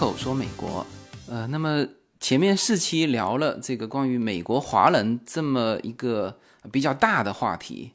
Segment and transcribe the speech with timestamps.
[0.00, 0.86] 口说美国，
[1.28, 1.86] 呃，那么
[2.18, 6.38] 前面四期聊了这个关于美国华人这么一个
[6.72, 7.92] 比较大的话题，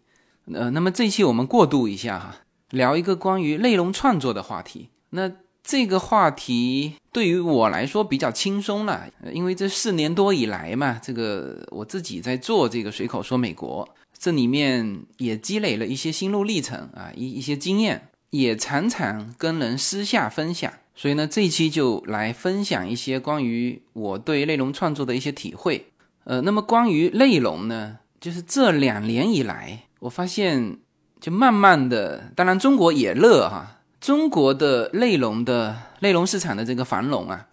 [0.53, 4.89] 呃，那么这期我们过渡一下哈，聊一个关于内容创作的话题。
[5.09, 5.31] 那
[5.63, 20.71] 这个话题对于我来说比较轻松了，因为这四年多以来嘛，这个我自己在做这个随口说美国，这里面也积累了一些心路历程啊，一一些经验，也常常跟人私下分享。
[20.95, 25.87] 所以呢，这一期就来分享一些关于我对内容创作的一些体会。
[26.23, 30.77] 呃，那么关于内容呢，就是这两年以来，我发现
[31.19, 37.47] 就慢慢的，当然中国也热哈，中国的内容的内容市场的这个繁荣啊，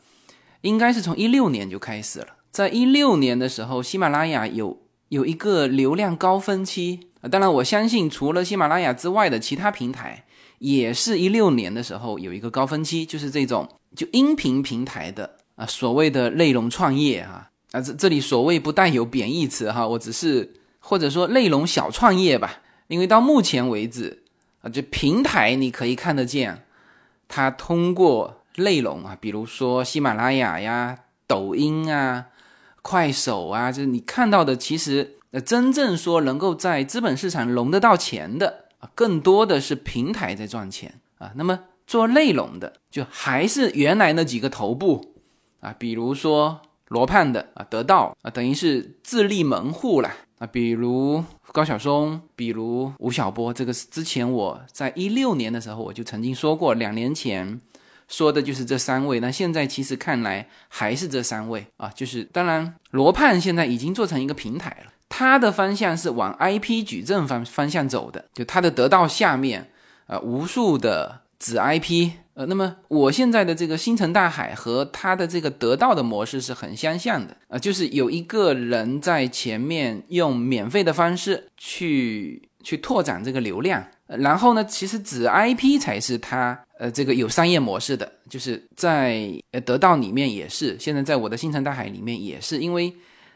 [0.61, 2.29] 应该是从一六年就开始了。
[2.53, 10.25] 在一六年的时候，喜马拉雅有有一个流量高峰期啊，当然我相信除了喜马拉雅之外的其他平台。
[10.63, 24.23] 也是一六年的时候有一个高峰期，就是这种就音频平台的啊，所谓的内容创业哈啊，这这里所谓不带有贬义词哈，我只是或者说内容小创业吧，因为到目前为止
[24.61, 26.65] 啊，这平台你可以看得见，
[27.27, 32.27] 它通过内容啊，比如说喜马拉雅呀、抖音啊、
[32.83, 38.62] 快手啊，就是你看到的，其实呃，真正说能够在资本市场融得到钱的。
[38.95, 45.15] 更多的是平台在赚钱啊，那么做内容的就还是原来那几个头部
[45.61, 51.23] 啊，比如说罗胖的啊，得到啊，等于是自立门户了啊，比如
[51.53, 57.61] 高晓松，比如吴晓波，这个是之前我在一六年的时候我就曾经说过，两年前
[58.09, 64.92] 说的就是这三位，那现在其实看来还是这三位啊，就是当然罗胖现在已经做成一个平台了。
[65.15, 69.71] 它的方向是往 IP 矩阵方方向走的，就它的得到下面，
[70.07, 92.91] 呃，无数的子 IP，呃，那么我现在的这个星辰大海和它的这个得到的模式是很相像的，啊，就是有一个人在前面用免费的方式去去拓展这个流量，然后呢，其实子 IP 才是它，呃，这个有商业模式的，就是在呃得到里面也是，现在在我的星辰大海里面也是，因为。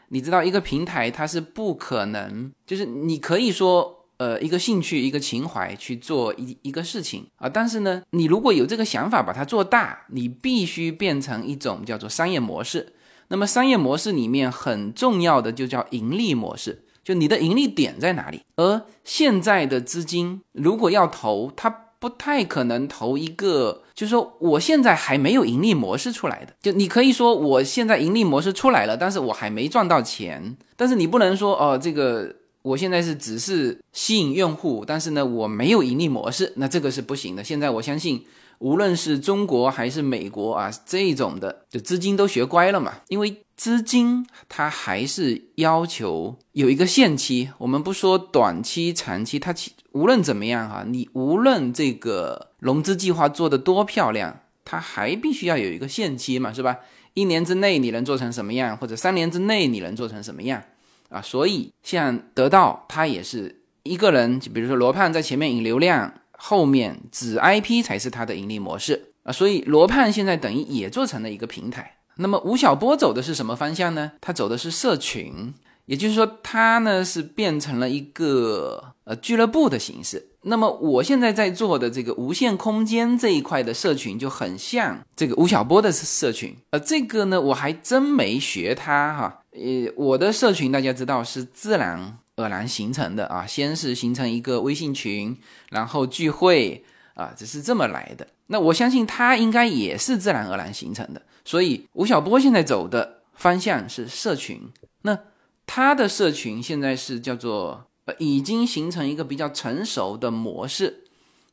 [0.09, 12.93] 你知道一个平台它是不可能，就是你可以说，呃，一个兴趣、一个情怀去做一一个事情啊，但是呢，你如果有这个想法把它做大，你必须变成一种叫做商业模式。
[13.27, 18.41] 那么商业模式里面很重要的就叫盈利模式，就你的盈利点在哪里？
[18.55, 21.83] 而现在的资金如果要投，它。
[21.99, 32.31] 不太可能投一个，就是说我现在还没有盈利模式出来的，就你可以说我现在盈利模式出来了，但是我还没赚到钱，但是你不能说哦，这个
[32.61, 37.43] 我现在是只是吸引用户，但是呢我没有盈利模式，那这个是不行的。
[37.43, 38.23] 现在我相信。
[38.59, 47.49] 无论是中国还是美国啊，这种的就资金都学乖了嘛，因为资金它还是要求有一个限期。
[47.57, 56.77] 我们不说短期、长期，它其无论怎么样哈，你无论这个融资计划做得多漂亮，它还必须要有一个限期嘛，是吧？
[57.15, 60.63] 一年之内你能做成什么样，或者三年之内你能做成什么样
[61.09, 61.21] 啊？
[61.21, 66.13] 所以像得到，它也是一个人，就比如说罗胖在前面引流量。
[66.39, 71.96] 后面子 IP 才是它的盈利模式啊，所以罗胖现在等于也做成了一个平台。
[72.17, 74.11] 那么吴晓波走的是什么方向呢？
[74.21, 75.53] 他走的是社群，
[75.85, 80.27] 也就是说他呢是变成了一个呃俱乐部的形式。
[80.43, 92.19] 那么我现在在做的这个无限空间这一块的社群就很像这个吴晓波的社群，呃，这个呢我还真没学他哈，呃，我的社群大家知道是自然。
[92.39, 95.35] 而然形成的啊，先是形成一个微信群，
[95.71, 96.85] 然后聚会
[97.17, 98.25] 啊，只是这么来的。
[98.45, 101.21] 那我相信他应该也是自然而然形成的。
[101.43, 104.61] 所以吴晓波现在走的方向是社群，
[105.01, 105.17] 那
[105.65, 111.03] 他的社群现在是叫做呃，已经形成一个比较成熟的模式。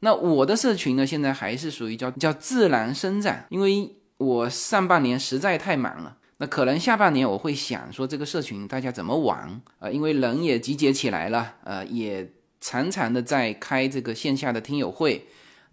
[0.00, 6.18] 那我的社群呢，现在还是属于叫叫自然生长，因为我上半年实在太忙了。
[6.38, 9.88] 那可能下半年我会想说这个社群大家怎么玩啊？
[9.88, 12.28] 因为人也集结起来了，呃，也
[12.60, 15.26] 常常的在开这个线下的听友会，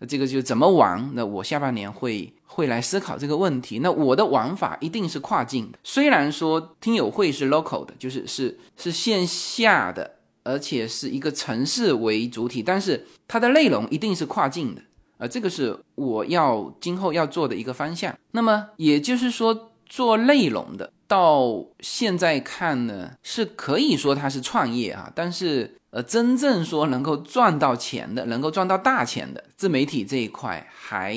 [0.05, 1.11] 这个就怎么玩？
[1.13, 3.79] 那我下半年会会来思考这个问题。
[3.79, 14.81] 那我的玩法一定是跨境的，虽然说听友会是 local 的，就是是是线下的，而且是一个城市为主体，但是它的内容一定是跨境的，
[15.17, 18.17] 呃，这个是我要今后要做的一个方向。
[18.31, 19.67] 那么也就是说。
[19.91, 31.15] 做内容的，到现在看呢，是可以说它是创业啊，但是呃，真正说能够赚到钱的，能够赚到大钱的自媒体这一块，还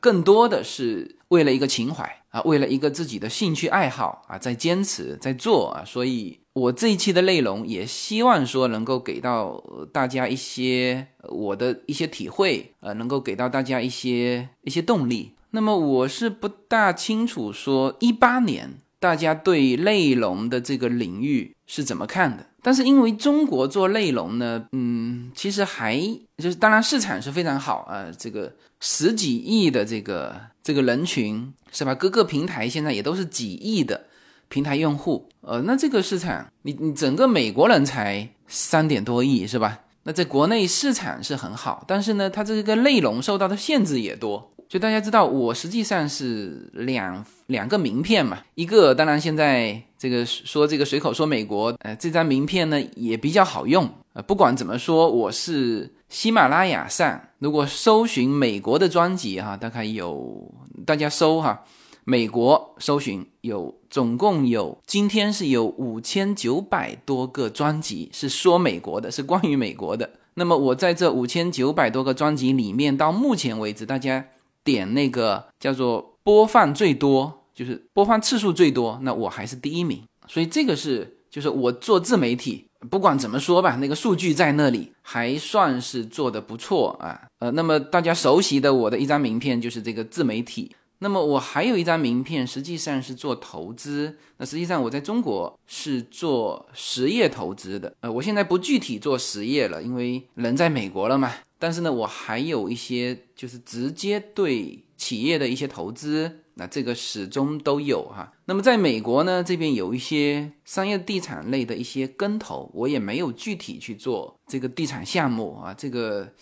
[0.00, 5.84] 更多的是为了一个情怀啊，为了一个自己的兴趣爱好啊，在坚持在做啊。
[5.86, 9.62] 所以，我这一期的内容也希望说能够给到
[9.92, 15.34] 大家一些我的一些体会，呃，能够给到大家一些一些动力。
[15.52, 22.46] 那么，我是不大清楚说一八年大家对内容的这个领域是怎么看的。
[22.68, 25.98] 但是因为中国做内容呢，嗯，其实还
[26.36, 31.94] 就是当然市场是非常好啊，这个十几亿的这个这个人群是吧？
[31.94, 34.04] 各个平台现在也都是几亿的
[34.50, 39.80] 平台用户，呃，那这个市场你你整个美国人才三点多亿是吧？
[40.02, 44.52] 那在国内市场是很好，但是呢，它这个内容受到的限制也多。
[44.68, 60.52] 就大家知道，我实际上是两两个名片嘛，一个当然现在这个说这个随口说美国，呃，这张名片呢也比较好用，呃，不管怎么说，我是喜马拉雅上，如果搜寻美国的专辑哈，大概有
[60.84, 61.64] 大家搜哈，
[62.04, 70.10] 美国搜寻有总共有今天是有五千九百多个专辑是说美国的，是关于美国的。
[70.34, 74.26] 那么我在这五千九百多个专辑里面，到目前为止，大家。
[74.70, 80.02] 点那个叫做播放最多，就是播放次数最多，那我还是第一名。
[80.26, 87.22] 所以这个是，就是我做自媒体，不管怎么说吧，那个数据在那里还算是做的不错啊。
[87.38, 90.70] 呃，那么大家熟悉的我的一张名片就是这个自媒体。
[91.00, 94.16] 那么我还有一张名片，实际上是做投资。
[94.36, 97.94] 那实际上我在中国是做实业投资的。
[98.00, 101.32] 呃，我现在不具体做实业了，因为人在美国了嘛。
[101.58, 108.32] 但是呢，我还有一些就是直接对企业的一些投资，那这个始终都有哈。
[108.44, 115.74] 那么在美国呢，这边有一些商业地产类的一些跟投，我也没有具体去做这个地产项目啊。
[115.74, 116.32] 这个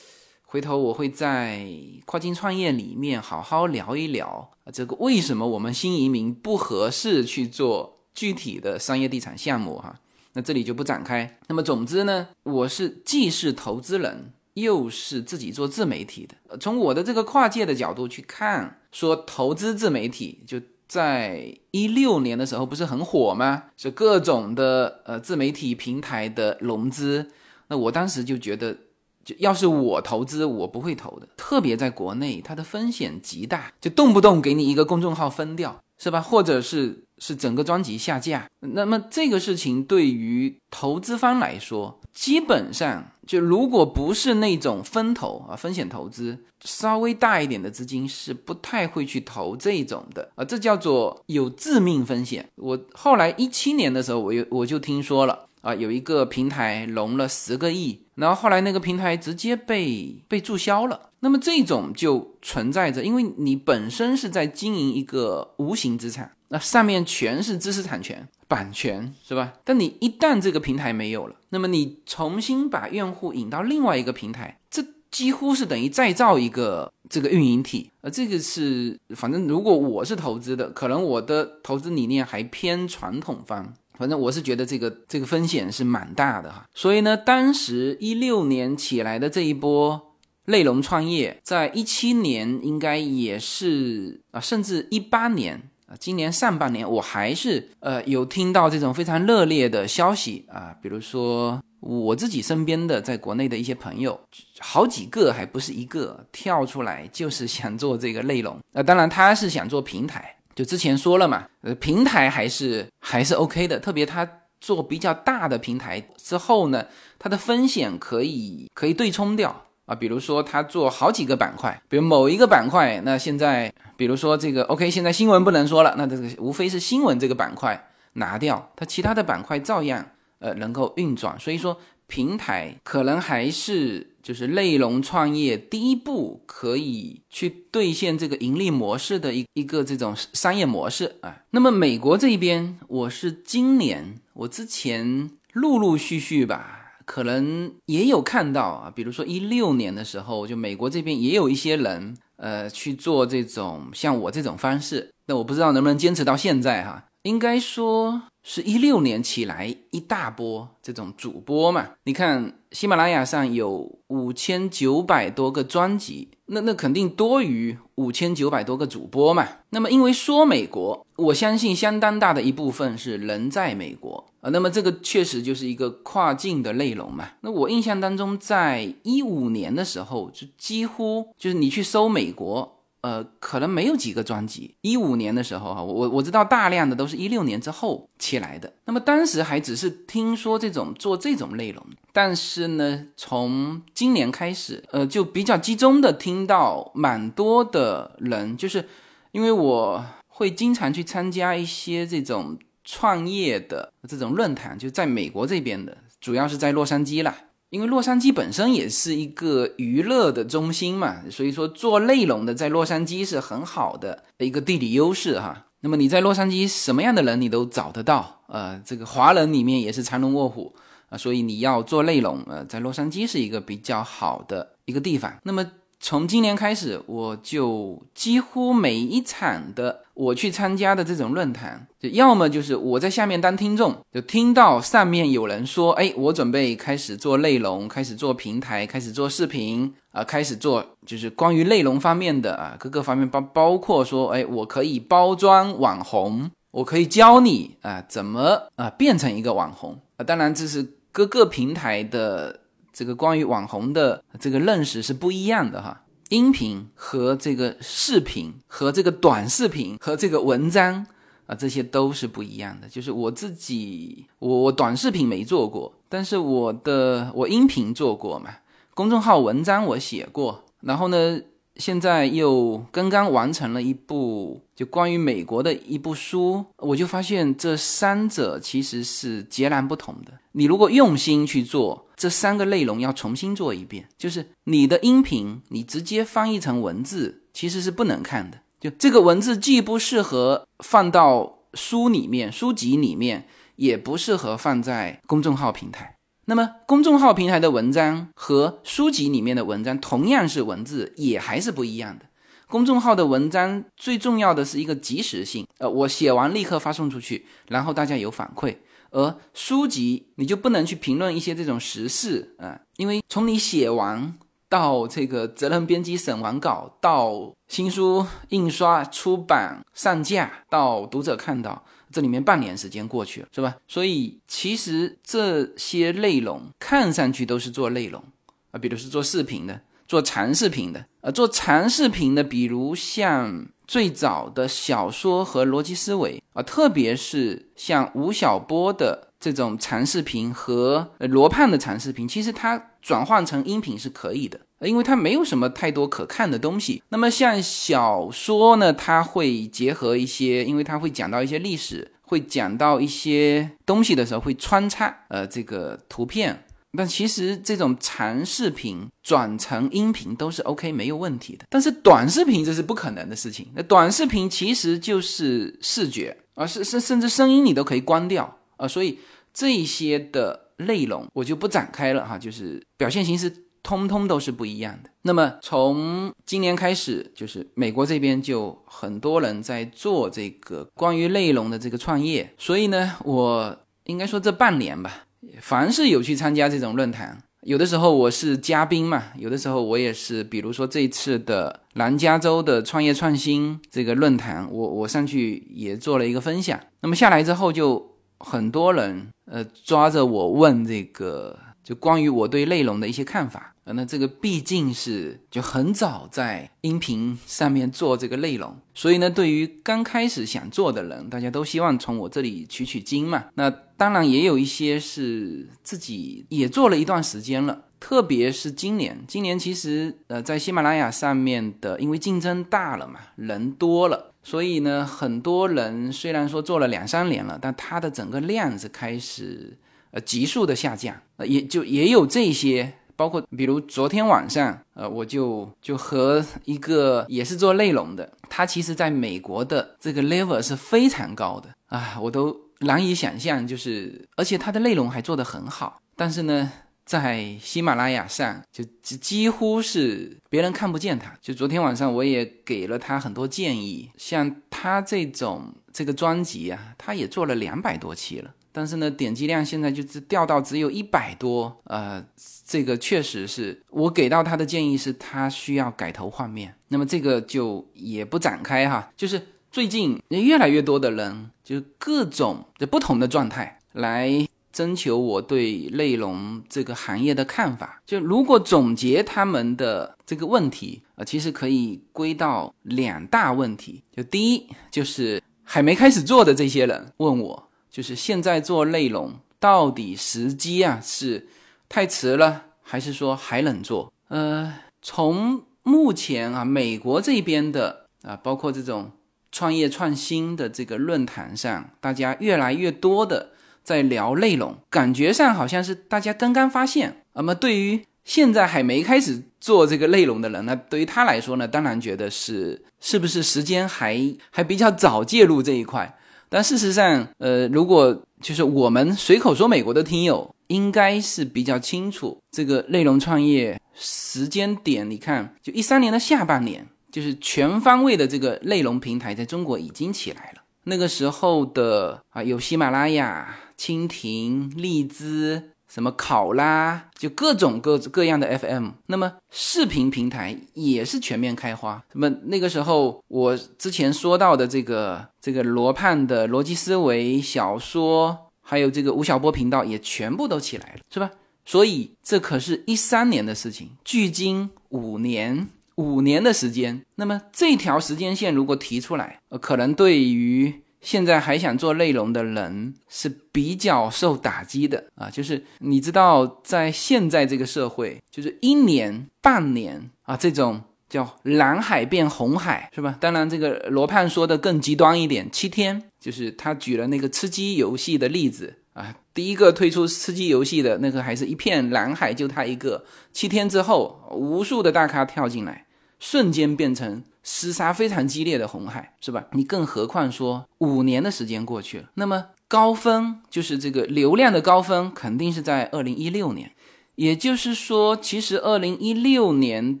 [0.54, 1.66] 回头我会在
[2.04, 9.98] 跨境创业里面好好聊一聊，这个为什么我们新移民不合适去做具体的商业地产项目哈。
[10.34, 11.38] 那这里就不展开。
[11.48, 14.32] 那么总之呢，我是既是投资人。
[14.54, 23.64] 又是自己做自媒体的，从我的这个跨界的角度去看，说投资自媒体，就在一六年的时候不是很火吗？
[23.76, 27.32] 是各种的呃自媒体平台的融资，
[27.66, 28.76] 那我当时就觉得，
[29.24, 36.20] 就要是我投资，我不会投的，特别在国内，它的风险极大，就动不动给你一个公众号封掉，是吧？
[36.20, 42.00] 或者是是整个专辑下架，那么这个事情对于投资方来说。
[42.12, 52.48] 基本上，就如果不是那种分投啊，风险投资稍微大一点的资金是不太会去投这种的啊，这叫做有致命风险。
[52.54, 61.10] 我后来一七年的时候，我又我就听说了啊，有一个平台融了十个亿，然后后来那个平台直接被被注销了。
[61.20, 68.28] 那么这种就存在着，因为你本身是在经营一个无形资产，那上面全是知识产权。
[68.46, 69.54] 版权是吧？
[69.64, 77.90] 但你一旦这个平台没有了，那么你重新把用户引到另外一个平台，这几乎是等于再造一个这个运营体。
[78.02, 83.74] 呃，这个是反正如果我是投资的，可能我的投资理念还偏传统方。
[83.98, 86.64] 反正我是觉得这个这个风险是蛮大的哈。
[86.74, 90.14] 所以呢，当时一六年起来的这一波
[90.46, 95.96] 内容创业，在一七年应该也是啊，甚至一八年啊。
[95.98, 104.18] 今年上半年我还是呃有听到这种非常热烈的消息啊，比如说我自己身边的在国内的一些朋友，
[104.58, 108.58] 好几个还不是一个跳出来，就是想做这个内容。
[108.72, 114.28] 那当然他是想做平台，就之前说了嘛，呃平台还是还是 OK 的，特别它
[114.60, 116.86] 做比较大的平台之后呢，
[117.18, 119.62] 它的风险可以可以对冲掉。
[119.86, 130.02] 啊，比如说它做好几个板块，比如某一个板块，那现在比如说这个 OK，现在新闻不能说了，那这个无非是新闻这个板块拿掉，它其他的板块照样
[130.38, 131.38] 呃能够运转。
[131.38, 141.42] 所以说平台可能还是就是内容创业第一步可以去兑现这个盈利模式的一一个这种商业模式啊。
[141.50, 146.80] 那么美国这边，我是今年我之前陆陆续续吧。
[147.06, 155.10] 可能也有看到啊，比如说一六年的时候，就美国这边也有一些人，呃，去做这种像我这种方式。
[155.26, 157.04] 那我不知道能不能坚持到现在哈。
[157.24, 161.92] 应该说是一六年起来一大波这种主播嘛。
[162.04, 169.48] 你看喜马拉雅上有五千九百多个专辑，那那肯定多于五千九百多个主播嘛。
[169.70, 174.50] 那么因为说美国，我相信相当大的一部分是人在美国啊。
[174.50, 177.30] 那么这个确实就是一个跨境的内容嘛。
[177.40, 182.70] 那我印象当中，在一五年的时候，就几乎就是你去搜美国。
[183.04, 184.74] 呃，可能没有几个专辑。
[184.80, 188.72] 一五年的时候哈，我我知道大量的都是一六年之后起来的。
[188.86, 191.84] 那么当时还只是听说这种做这种内容，
[192.14, 198.88] 但是呢，从今年开始，呃，就比较集中的听到蛮多的人，就是
[199.32, 207.36] 因为我会经常去参加一些这种创业的这种论坛，就在美国这边的，主要是在洛杉矶啦。
[207.74, 215.66] 因为洛杉矶本身也是一个娱乐的中心嘛，所以说做内容的在洛杉矶是很好的一个地理优势哈。
[215.80, 220.72] 那么你在洛杉矶什么样的人你都找得到，呃，这个华人里面也是藏龙卧虎
[221.08, 225.36] 啊，所以你要做内容，呃，在洛杉矶是一个比较好的一个地方。
[225.42, 225.68] 那么。
[226.06, 252.60] 从今年开始，我就几乎每一场的我去参加的这种论坛，就要么就是我在下面当听众，就听到上面有人说，哎，我准备开始做内容，开始做平台，开始做视频啊，开始做就是关于内容方面的啊，各个方面包包括说，哎，我可以包装网红，我可以教你啊怎么啊变成一个网红啊，当然这是各个平台的。
[252.94, 261.04] 这个关于网红的这个认识是不一样的哈，音频和这个视频和这个短视频和这个文章
[261.46, 262.88] 啊，这些都是不一样的。
[262.88, 268.50] 就是我自己，我我短视频没做过，但是我的我音频做过嘛，
[268.94, 271.40] 公众号文章我写过，然后呢。
[271.76, 280.32] 现在又刚刚完成了一部就关于美国的一部书，我就发现这三者其实是截然不同的。
[280.52, 288.60] 你如果用心去做这三个内容，要重新做一遍，就是你的音频，你直接翻译成文字其实是不能看的。
[288.80, 296.16] 就这个文字既不适合放到书里面、书籍里面，也不适合放在公众号平台。
[296.46, 302.24] 那么，公众号平台的文章和书籍里面的文章同样是文字，也还是不一样的。
[302.66, 308.74] 公众号的文章最重要的是一个及时性，呃，我写完立刻发送出去，然后大家有反馈。
[309.14, 314.34] 而书籍你就不能去评论一些这种时事啊，因为从你写完
[314.68, 321.84] 到这个责任编辑审完稿，到新书印刷出版上架，到读者看到。
[322.12, 323.74] 这里面半年时间过去了，是吧？
[323.88, 328.22] 所以其实这些内容看上去都是做内容
[328.70, 344.60] 啊，比如是做视频的，做长视频的，呃，做长视频的，比如像最早的小说和逻辑思维啊，特别是像吴晓波的这种长视频和罗胖的长视频，其实它转换成音频是可以的。
[344.80, 347.02] 因为它没有什么太多可看的东西。
[347.08, 356.63] 那么像小说呢，它会结合一些，因为它会讲到一些历史，会讲到一些东西的时候，会穿插呃这个图片。
[356.96, 361.64] 但其实这种长视频转成音频都是 OK 没有问题的。
[361.68, 363.66] 但是短视频这是不可能的事情。
[363.74, 368.86] 那短视频其实就是视觉啊，是是甚至声音你都可以关掉啊。
[368.86, 369.18] 所以
[369.52, 373.64] 这些的内容我就不展开了哈，就是表现形式。
[373.86, 375.10] 通通都是不一样的。
[375.20, 382.50] 那么从今年开始，就是美国这边就很多人在做这个关于内容的这个创业。
[382.56, 385.26] 所以呢，我应该说这半年吧，
[385.60, 396.78] 凡是有去参加这种论坛，有的时候我是嘉宾嘛，有的时候我也是，比如说这次的南加州的创业创新这个论坛，我我上去也做了一个分享。
[397.00, 403.73] 那么下来之后，就很多人呃抓着我问这个，就关于我对内容的一些看法。
[403.84, 413.44] 呃，那这个毕竟是就很早在音频上面做这个内容，所以呢，对于刚开始想做的人，大家都希望从我这里取取经嘛。
[413.56, 429.76] 那当然也有一些是自己也做了一段时间了，特别是今年，今年其实呃在喜马拉雅上面的，因为竞争大了嘛，人多了，所以呢，很多人虽然说做了两三年了，但它的整个量是开始
[430.12, 432.94] 呃急速的下降，呃，也就也有这些。
[433.16, 446.70] 包括比如昨天晚上，呃，我就就和一个也是做内容的，他其实在美国的这个 level 是非常高的啊，我都难以想象，就是而且他的内容还做得很好，但是呢，
[447.04, 451.32] 在喜马拉雅上，就几几乎是别人看不见他。
[451.40, 461.80] 就昨天晚上我也给了他很多建议，像他这种这个专辑啊，他也做了两百多期了，但是呢，点击量现在就只掉到只有一百多。
[461.84, 462.20] 呃，
[462.66, 466.74] 这个确实是我给到他的建议是，他需要改头换面。
[466.88, 469.40] 那么这个就也不展开哈，就是
[469.70, 474.48] 最近越来越多的人，就各种的不同的状态来。
[474.74, 478.02] 征求我对内容这个行业的看法。
[478.04, 484.02] 就如果总结他们的这个问题啊，其实可以归到两大问题。
[484.16, 491.46] 就第一，就是还没开始做的这些人问我，就是现在做内容到底时机啊是
[491.88, 494.12] 太迟了，还是说还能做？
[494.26, 499.12] 呃，从目前啊美国这边的啊，包括这种
[499.52, 503.50] 创业创新的这个论坛上，大家越来越多的。
[503.84, 507.22] 在聊内容，感觉上好像是大家刚刚发现。
[507.34, 516.16] 那么对于现在还没开始做这个内容的人，那对于他来说呢，当然觉得是是不是时间还还比较早介入这一块。
[516.54, 525.10] 但事实上，呃，如果就是我们随口说美国的听友，应该是比较清楚这个内容创业时间点。
[525.10, 530.62] 你看，就一三年的下半年，就是全方位的这个内容平台在中国已经起来了。
[530.84, 533.56] 那个时候的啊，有喜马拉雅。
[533.76, 538.88] 蜻蜓、荔枝、什么考拉，就各种各各样的 FM。
[539.06, 542.02] 那么视频平台也是全面开花。
[542.14, 551.30] 那么那个时候，我之前说到的这个这个罗胖的逻辑思维小说，还有这个吴晓波频道也全部都起来了，是吧？
[551.64, 557.06] 所以这可是一三年的事情，距今五年，五年的时间。
[557.14, 560.82] 那么这条时间线如果提出来，呃，可能对于。
[561.04, 573.18] 现在还想做内容的人是比较受打击的啊，就是你知道，在现在这个社会，就是一年、半年啊，这种叫蓝海变红海，是吧？
[573.20, 585.84] 当然，这个罗胖说的更极端一点，七天，就是他举了那个吃鸡游戏的例子啊，第一个推出吃鸡游戏的那个还是一片蓝海，就他一个，七天之后，无数的大咖跳进来，
[586.18, 587.22] 瞬间变成。
[587.44, 589.44] 厮杀非常激烈的红海是吧？
[589.52, 596.72] 你更何况说五年的时间过去了，那么高峰就是这个流量的高峰，肯定是在二零一六年。
[597.16, 600.00] 也就是说，其实二零一六年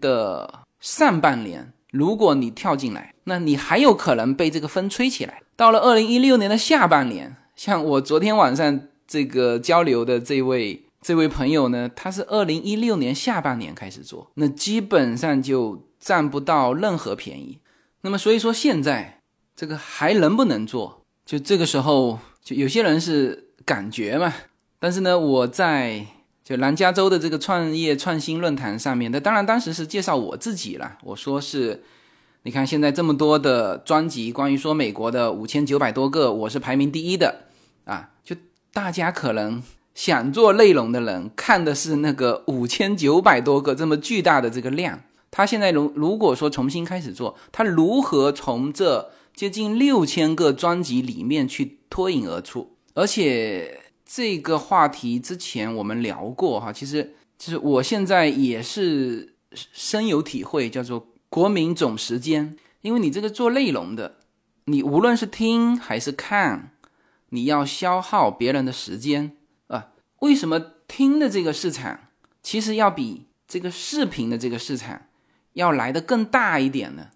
[0.00, 5.42] 的上半年，如果你跳进来，那你还有可能被这个风吹起来。
[5.54, 15.84] 到了二零一六年的下半年，像我昨天晚上这个交流的这位这位朋友呢，他是二零一六年下半年开始做，那基本上就。
[16.04, 17.60] 占不到任何便宜，
[18.02, 19.20] 那么所以说现在
[19.56, 21.00] 这个还能不能做？
[21.24, 24.34] 就这个时候，就有些人是感觉嘛。
[24.78, 26.04] 但是呢，我在
[26.44, 30.98] 就南加州的这个创业创新论坛上面，那当然当时是介绍我自己了。
[31.04, 31.82] 我说是，
[32.42, 37.46] 你看现在这么多的专辑，关于说美国的五千九百多个，我是排名第一的
[37.86, 38.10] 啊。
[38.22, 38.36] 就
[38.74, 39.62] 大家可能
[39.94, 45.00] 想做内容的人看的是那个五千九百多个这么巨大的这个量。
[45.36, 52.76] 他现在如如果说重新开始做，他如何从这接近六千个专辑里面去脱颖而出？
[52.94, 62.56] 而且这个话题之前我们聊过哈，其实就是我现在也是深有体会，叫做国民总时间。
[62.82, 64.18] 因为你这个做内容的，
[64.66, 66.70] 你无论是听还是看，
[67.30, 69.32] 你要消耗别人的时间
[69.66, 69.88] 啊。
[70.20, 71.98] 为什么听的这个市场
[72.40, 75.02] 其实要比这个视频的这个市场？
[75.54, 77.08] 要来的更大一点呢，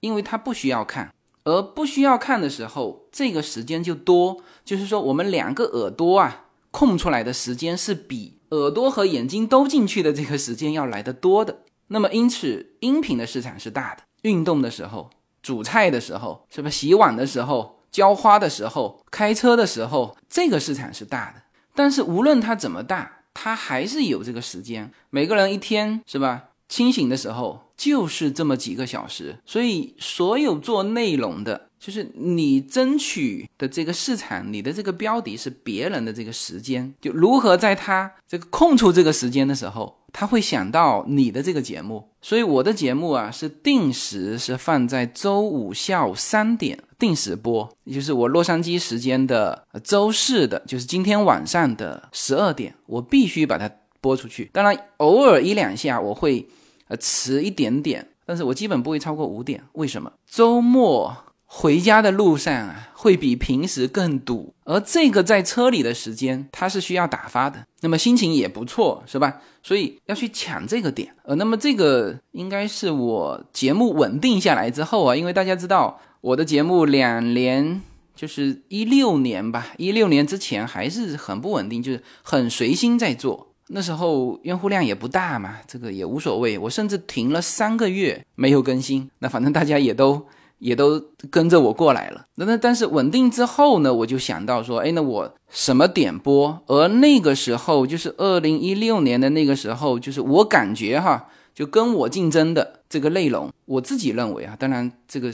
[0.00, 1.12] 因为他不需要看，
[1.44, 4.42] 而不需要看的时候，这个时间就多。
[4.64, 11.62] 就是说，我们两个耳朵啊，空出来的时间是比耳朵和眼睛都进去的这个时间要来的多的。
[11.88, 14.02] 那么，因此，音频的市场是大的。
[14.22, 15.08] 运动的时候、
[15.40, 16.68] 煮菜的时候、是吧？
[16.68, 21.42] 洗碗的时候、浇花的时候、开车的时候，这个市场是大的。
[21.74, 24.90] 但是，无论它怎么大，它还是有这个时间。
[25.10, 26.50] 每个人一天是吧？
[26.68, 27.65] 清醒的时候。
[27.76, 42.08] 就是这么几个小时，所以所有做内容的，就是你争取的这个市场，你的这个标的是别人的这个时间，就如何在他这个空出这个时间的时候，他会想到你的这个节目。
[42.22, 54.48] 所以我的节目啊，是定时是放在周五下午三点定时播，也就是我洛杉矶时间的周四的，就是今天晚上的十二点，我必须把它播出去。
[54.52, 56.48] 当然，偶尔一两下我会。
[56.88, 59.62] 呃，迟一点点，但是我基本不会超过五点。
[59.72, 60.12] 为什么？
[60.28, 69.40] 周末回家的路上啊，会比平时更堵，而这个在车里的时间，它是需要打发的，那么心情也不错，是吧？
[69.62, 71.14] 所以要去抢这个点。
[71.24, 77.80] 呃，那么这个应该是我节目稳定下来之后啊，因为大家知道我的节目两年，
[78.14, 83.54] 就是一六年吧，一六年之前还是很不稳定，就是很随心在做。
[83.68, 86.58] 那时候用户量也不大嘛，这个也无所谓。
[86.58, 90.26] 我甚至停了三个月没有更新，那反正大家也都。
[90.58, 90.98] 也都
[91.30, 96.62] 跟着我过来了，那那但是稳定之后呢，我就想到说，哎，那我什么点播？
[96.66, 105.30] 而那个时候就是二零一六年的那个时候，就是我感觉哈，就跟我竞争的这个内容，我自己认为啊，当然这个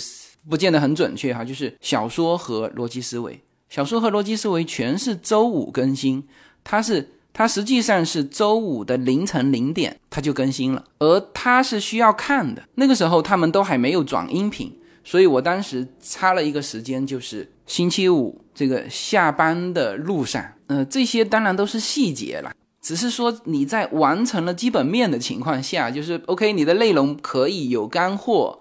[0.50, 6.24] 不见得很准确哈，就是小说和逻辑思维，小说和逻辑思维全是周五更新，
[6.64, 14.72] 它是它实际上是周五的凌晨零点它就更新了，而它是需要看的，那个时候他们都还没有转音频。
[15.04, 28.60] 所以我当时插了一个时间，就是星期五这个下班的路上，呃，这些当然都是细节了，只是说你在完成了基本面的情况下，就是 OK，你的内容可以有干货，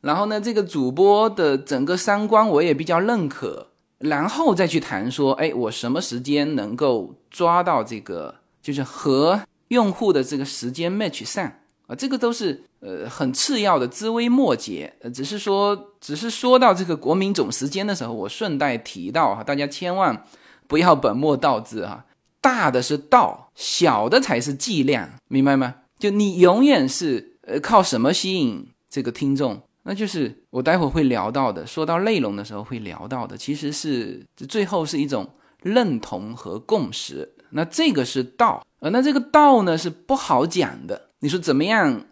[0.00, 3.71] 然后呢，这个主播的整个三观我也比较认可，
[4.02, 11.44] 然后再去谈说，哎，我什么时间能够抓到这个，就是和用户的这个时间 match 上
[11.86, 11.94] 啊。
[11.94, 20.24] 这个都是呃很次要的枝微末节，呃，只是说，只是说到这个国民总时间的时候，我顺带提到哈，大家千万
[20.66, 22.04] 不要本末倒置哈，
[22.40, 25.76] 大的是道，小的才是剂量，明白吗？
[25.98, 29.62] 就你永远是呃靠什么吸引这个听众？
[29.84, 35.28] 那就是我待会会聊到的，说到内容的时候会聊到的，其实是最后是一种
[35.62, 41.10] 认同和共识，那这个是道，呃，那这个道呢是不好讲的。
[41.20, 42.04] 你说怎么样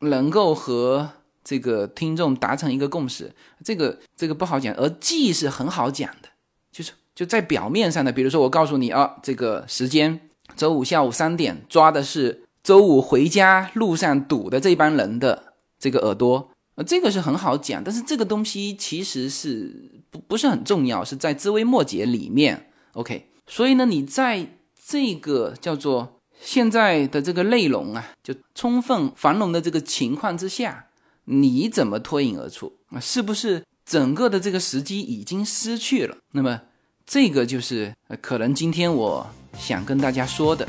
[0.00, 1.10] 能够和
[1.44, 3.32] 这个听众达成一个共识？
[3.64, 6.28] 这个这个不好讲，而记是很好讲的，
[6.70, 8.12] 就是就在表面上的。
[8.12, 10.20] 比如说，我告诉你啊，这个时间
[10.56, 17.82] 周五下午三点抓的是周五回家路上堵的这帮人的这个耳朵，呃，这个是很好讲。
[17.82, 22.70] 但是这个东西其实是不不是很重要，是在枝微末节里面。
[22.92, 24.46] OK，所以呢，你在
[24.86, 26.14] 这个叫做。
[26.40, 30.86] 现在的这个内容啊，就充分繁荣的这个情况之下，
[31.24, 33.00] 你怎么脱颖而出啊？
[33.00, 36.16] 是不是整个的这个时机已经失去了？
[36.30, 36.62] 那么
[37.04, 39.26] 这个就是可能今天我
[39.58, 40.68] 想跟大家说的。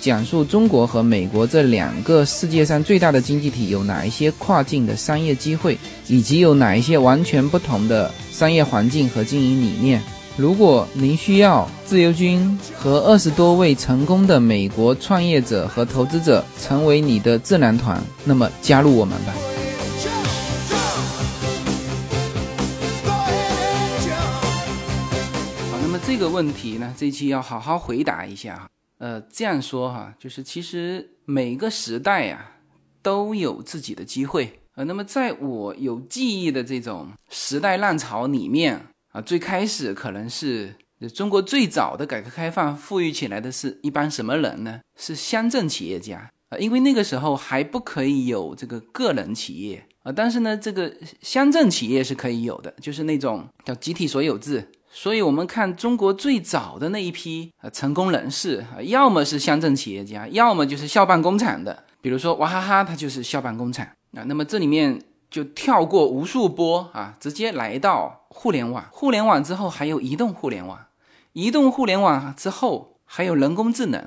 [0.00, 10.00] 讲述中国和美国这两个世界上最大的经济体有哪一些跨境的商业机会，以及有哪一些完全不同的商业环境和经营理念。
[10.36, 19.34] 如果您需要自由军和二十多位成功的美国创业者和投资者成为你的智囊团，那么加入我们吧。
[25.72, 28.68] 好，那么这个问题呢，这期要好好回答一下。
[28.98, 32.56] 呃，这样说哈，就是其实每个时代呀
[33.00, 34.60] 都有自己的机会。
[34.74, 40.74] 呃，那么在我有记忆的这种时代浪潮里面啊，最开始可能是
[41.14, 44.80] 中国最早的改革开放富裕起来的是一帮什么人呢？
[44.96, 54.68] 是乡镇企业家啊，因为那个时候还不可以有这个个人企业啊，但是呢，这个乡镇企业是可以有的，就是那种叫集体所有制。
[54.90, 61.84] 所以，我们看中国最早的那一批啊成功人士啊，要么是乡镇企业家，要么就是校办工厂的。
[62.00, 64.24] 比如说娃哈哈，它就是校办工厂啊。
[64.24, 68.84] 那么这里面就跳过无数波啊，直接来到互联网。
[68.90, 70.86] 互联网之后还有移动互联网，
[71.34, 74.00] 移动互联网之后还有人工智能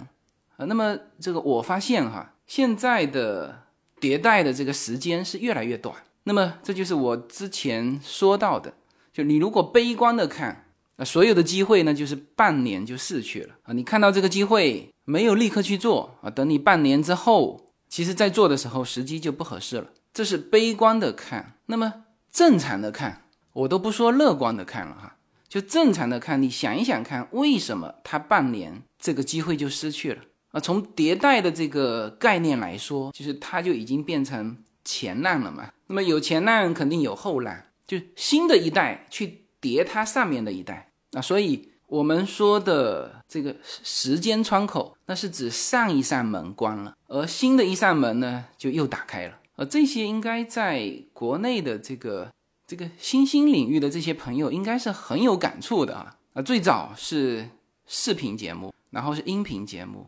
[0.57, 0.65] 啊。
[0.65, 3.63] 那么这个我发现哈，现在的
[3.99, 5.95] 迭代的这个时间是越来越短。
[6.23, 8.73] 那么这就是我之前说到的，
[9.13, 10.65] 就你如果悲观的看。
[11.01, 13.73] 那所有的机会呢，就是半年就逝去了啊！
[13.73, 16.29] 你看到这个机会没有立刻去做啊？
[16.29, 19.87] 等你半年之后，其实在做的时候时机就不合适了。
[20.13, 21.55] 这是悲观的看。
[21.65, 25.15] 那么正常的看，我都不说乐观的看了哈，
[25.49, 30.21] 就正常的看，你想一想看，为什么他半年这个机会就失去了？
[30.51, 35.71] 啊，从迭代的这个概念来说，就是它就已经变成前浪了嘛。
[35.87, 41.21] 那么有前浪，肯定有后浪，就新的一代去叠它上面的一代啊。
[41.21, 49.37] 所以我们说的这个时间窗口，那是指上一扇门关了，而新的一扇门呢就又打开了。
[49.55, 52.31] 呃，这些应该在国内的这个
[52.65, 56.17] 这个新兴领域的这些朋友，应该是很有感触的啊。
[56.33, 57.49] 啊，最早是
[57.85, 60.07] 视频节目，然后是音频节目。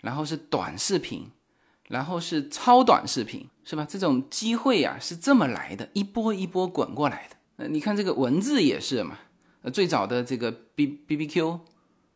[0.00, 1.28] 然后是短视频，
[1.88, 3.84] 然后是超短视频，是吧？
[3.84, 7.36] 这种机会呀是这么来的，一波一波滚过来的。
[7.56, 9.18] 呃，你看这个文字也是嘛，
[9.70, 11.60] 最早的这个 B B B Q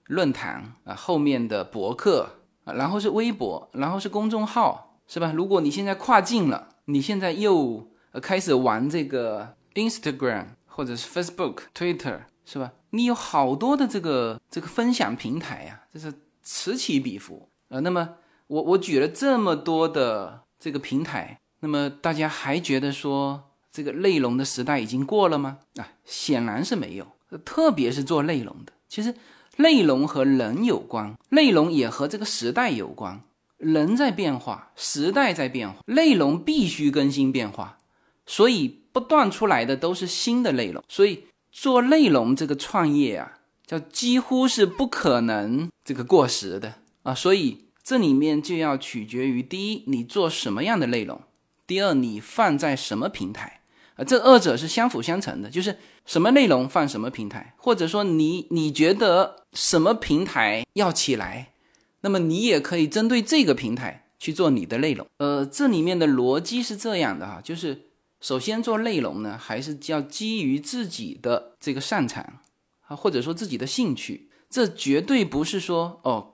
[0.06, 2.28] 论坛啊，后面的博客
[2.64, 5.32] 啊，然后是微博，然后是公众号，是吧？
[5.34, 12.72] 如果你现在跨境了，你现在又呃开始玩这个 Instagram 或者是 Facebook、Twitter，是吧？
[12.90, 16.12] 你有好多的这个这个分享平台呀，这是
[16.42, 17.48] 此起彼伏。
[17.68, 18.16] 呃，那么
[18.48, 25.58] 我我举了这么多的这个平台，那么大家还觉得说这个内容的时代已经过了吗？
[25.76, 27.06] 啊，显然是没有。
[27.38, 29.14] 特别是做内容的，其实
[29.56, 33.22] 内容和人有关，内容也和这个时代有关。
[33.58, 37.78] 人在变化，时代在变化，内容必须更新变化，
[38.26, 40.82] 所以不断出来的都是新的内容。
[40.88, 46.74] 所以做内容这个创业啊，叫几乎是不可能这个过时的。
[47.04, 51.18] 啊，所以这里面就要取决于第一，你做什么样的内容；
[51.66, 53.60] 第二，你放在什么平台。
[53.94, 61.52] 啊，这二者是相辅相成的，就是什么内容放什么平台，或者说你你觉得什么平台要起来，
[62.00, 65.06] 那么你也可以针对这个平台去做你的内容。
[65.18, 67.86] 呃，这里面的逻辑是这样的哈，就是
[68.20, 72.40] 首先做内容呢，还是要基于自己的这个擅长
[72.86, 76.28] 啊，或者说自己的兴趣，这绝对不是说哦。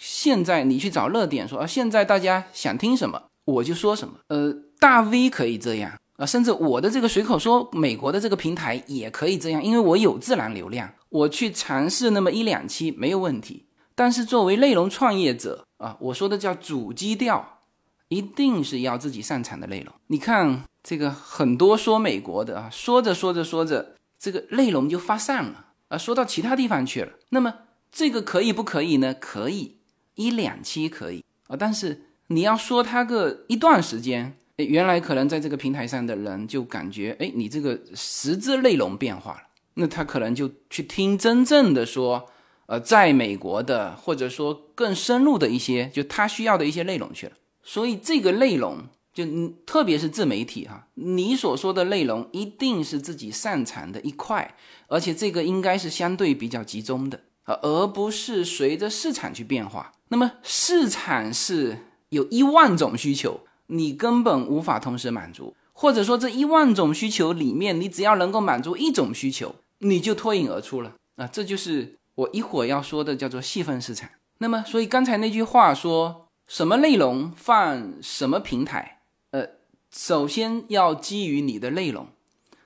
[0.00, 4.14] 现在你去找热点说啊，现在大家想听什么我就说什么。
[4.28, 13.66] 呃，大 V 可以这样啊，甚至我的这个随口说美国的这个平台也可以这样，因为我有自然流量，我去尝试那么一两期没有问题。
[13.94, 17.60] 但是作为内容创业者啊，我说的叫主基调，
[18.08, 19.94] 一定是要自己擅长的内容。
[20.08, 27.12] 你看这个很多说美国的啊，说着说着说着，这个内容就发散了啊，说到其他地方去了。
[27.30, 27.54] 那么
[27.90, 29.14] 这个可以不可以呢？
[29.14, 29.78] 可以。
[30.16, 39.42] 一两期可以啊，但是你要说它个一段时间，哎，原来可能在这个平台上的人就感觉，哎，你这个实质内容变化了，
[39.74, 42.28] 那他可能就去听真正的说，
[42.66, 47.32] 呃，在美国的，或者说更深入的一些，就他需要的一些内容去了。
[47.62, 48.78] 所以这个内容，
[49.14, 49.24] 就
[49.64, 54.56] 特别是自媒体哈，你所说的内容一定是自己擅长的一块，
[54.88, 59.92] 而且这个应该是相对比较集中的啊，而不是随着市场去变化。
[60.08, 71.26] 那么市场是有一万种需求，你根本无法同时满足，或者说这一万种需求里面，你只要能够满足一种需求，你就脱颖而出了啊！
[71.26, 74.10] 这就是我一会儿要说的，叫做细分市场。
[74.38, 79.00] 那么，所以刚才那句话说什么内容放什么平台，
[79.30, 79.46] 呃，
[79.90, 82.08] 首先要基于你的内容。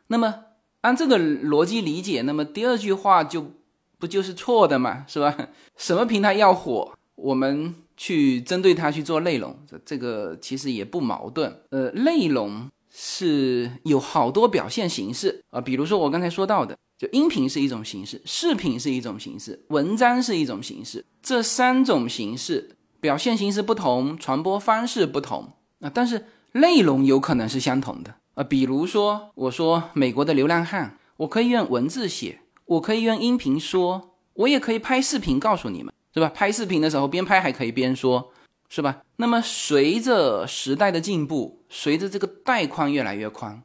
[0.09, 0.45] 那么
[0.83, 3.53] 按这个逻辑理解，那么第二句话就
[3.99, 5.37] 不就是错的嘛，是吧？
[5.77, 6.93] 什么平台要火？
[7.15, 11.57] 我们去针对它去做内容，这这个其实也不矛盾。
[11.71, 21.05] 呃，内容是有好多表现形式啊，比如说我刚才说到的，就音频是一种形式，视频是一种形式，文章是一种形式。
[21.23, 28.43] 这三种形式表现形式不同，传播方式不同啊，但是内容有可能是相同的啊。
[28.43, 35.95] 比如说，我说美国的流浪汉，我可以用文字写，我可以用音频说，我也可以拍视频告诉你们。
[36.15, 36.29] 是吧？
[36.29, 38.33] 拍视频的时候边拍还可以边说，
[38.69, 39.03] 是吧？
[39.17, 43.63] 那么随着时代的进步，随着这个带宽越来越宽，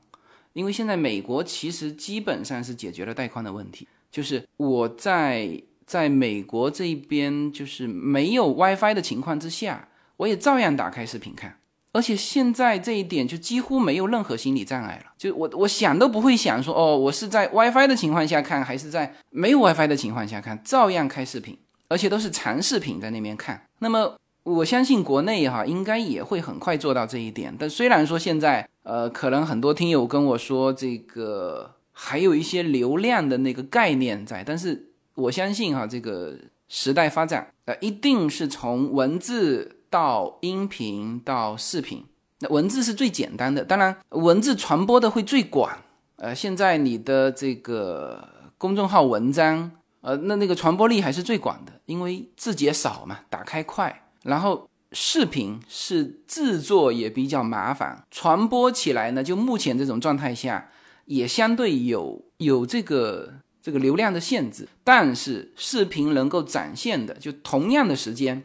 [0.53, 11.57] 因为现在美国其实基本上是解决了带宽的问题，就是我在在美国这边就是没有 WiFi 的情况之下，我也照样打开视频看，
[11.91, 21.57] 而且现在这一点就几乎没有任何心理障碍了，就我我想都不会想说哦，我是在 WiFi 的情况下看，还是在没有 WiFi 的情况下看，照样开视频。
[21.89, 27.55] 而且都是长视频在那边看，那么我相信国内哈应该也会很快做到这一点。
[27.57, 42.03] 但虽然说现在呃可能很多听友跟我说这个还有一些流量的那个概念在，但是我相信哈这个时代发展呃一定是从文字到音频到视频，
[42.39, 45.77] 那文字是最简单的，当然文字传播的会最广。
[46.17, 49.71] 呃，现在你的这个公众号文章。
[50.07, 60.69] 呃，那那个传播力还是最广的，因为字节少嘛，打开快，然后视频是制作也比较麻烦，传播起来呢，就目前这种状态下，
[61.07, 64.69] 也相对有有这个这个流量的限制。
[64.81, 68.43] 但是视频能够展现的，就同样的时间，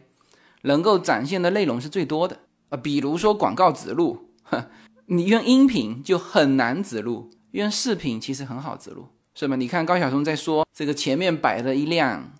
[0.63, 2.75] 能够展现的内容是最多的啊。
[2.75, 4.27] 比如说广告植入，
[5.07, 9.55] 你用音频就很难植入，用视频其实很好植入，是吧？
[9.55, 12.33] 你看高晓松在说这个前面摆了一辆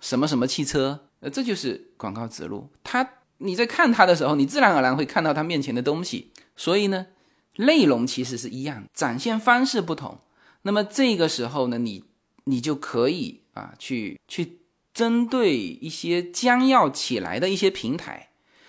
[0.00, 1.08] 什么什么汽车。
[1.20, 2.68] 呃，这就是广告植入。
[2.84, 6.30] 他你在看他的时候，你自然而然会看到他面前的东西。
[6.56, 7.06] 所以呢，
[7.56, 10.18] 内容其实是一样，展现方式不同。
[10.62, 12.04] 那么这个时候呢，你
[12.44, 14.60] 你就可以啊，去去
[14.92, 18.28] 针对一些将要起来的一些平台，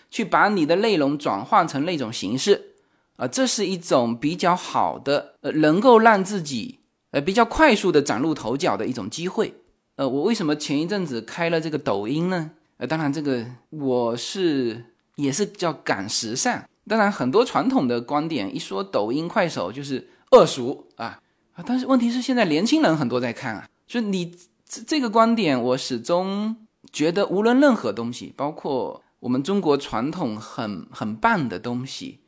[0.09, 2.75] 去把你的内容转换成那种形式
[3.17, 6.79] 啊，这是一种比较好的，呃，能够让自己
[7.11, 9.53] 呃比较快速的崭露头角的一种机会。
[9.95, 12.51] 呃，我为什么前一阵子开了这个抖音呢？
[12.77, 16.63] 呃，当然这个我是也是叫赶时尚。
[16.87, 21.19] 当然很多传统的观点一说抖音、快手就是恶俗啊
[21.53, 21.63] 啊！
[21.65, 24.33] 但是问题是现在年轻人很多在看啊，所以你
[24.65, 26.55] 这这个观点我始终
[26.93, 32.21] 觉得，无论任何东西，包括我们中国传统很很棒的东西，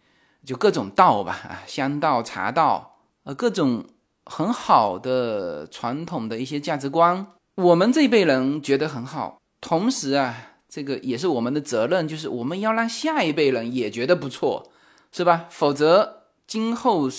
[0.43, 3.85] 就各种道吧啊，香道、茶道，呃，各种
[4.29, 7.25] 很好的传统的一些价值观。
[7.55, 14.71] 我们这一辈人觉得很好，同时啊，这个也是我们的责任，就是我们要让下一辈人也觉得不错，
[15.11, 15.47] 是吧？
[15.49, 17.09] 否则今后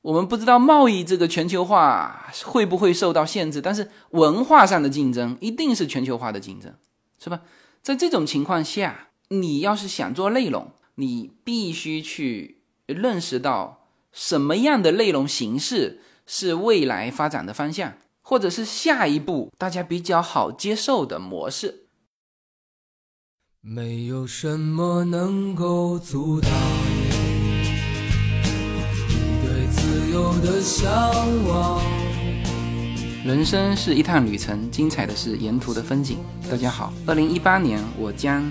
[0.00, 6.72] 我们不知道贸易这个全球化会不会受到限制，但是文化上的竞争一定是全球化的竞争，
[7.18, 7.40] 是吧？
[7.82, 16.00] 在这种情况下，你要是想做内容，你必须去认识到什么样的内容形式
[16.34, 17.92] 是未来发展的方向。
[18.24, 21.88] 或者是下一步大家比较好接受的模式。
[23.60, 26.50] 没有什么能够阻挡
[29.08, 29.14] 你
[29.44, 30.88] 对自由的向
[31.48, 31.82] 往。
[33.26, 36.18] 人生是一趟旅程，精彩的是沿途的风景。
[36.48, 38.50] 大家好，二零一八年我将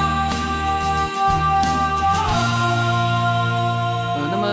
[4.43, 4.47] 那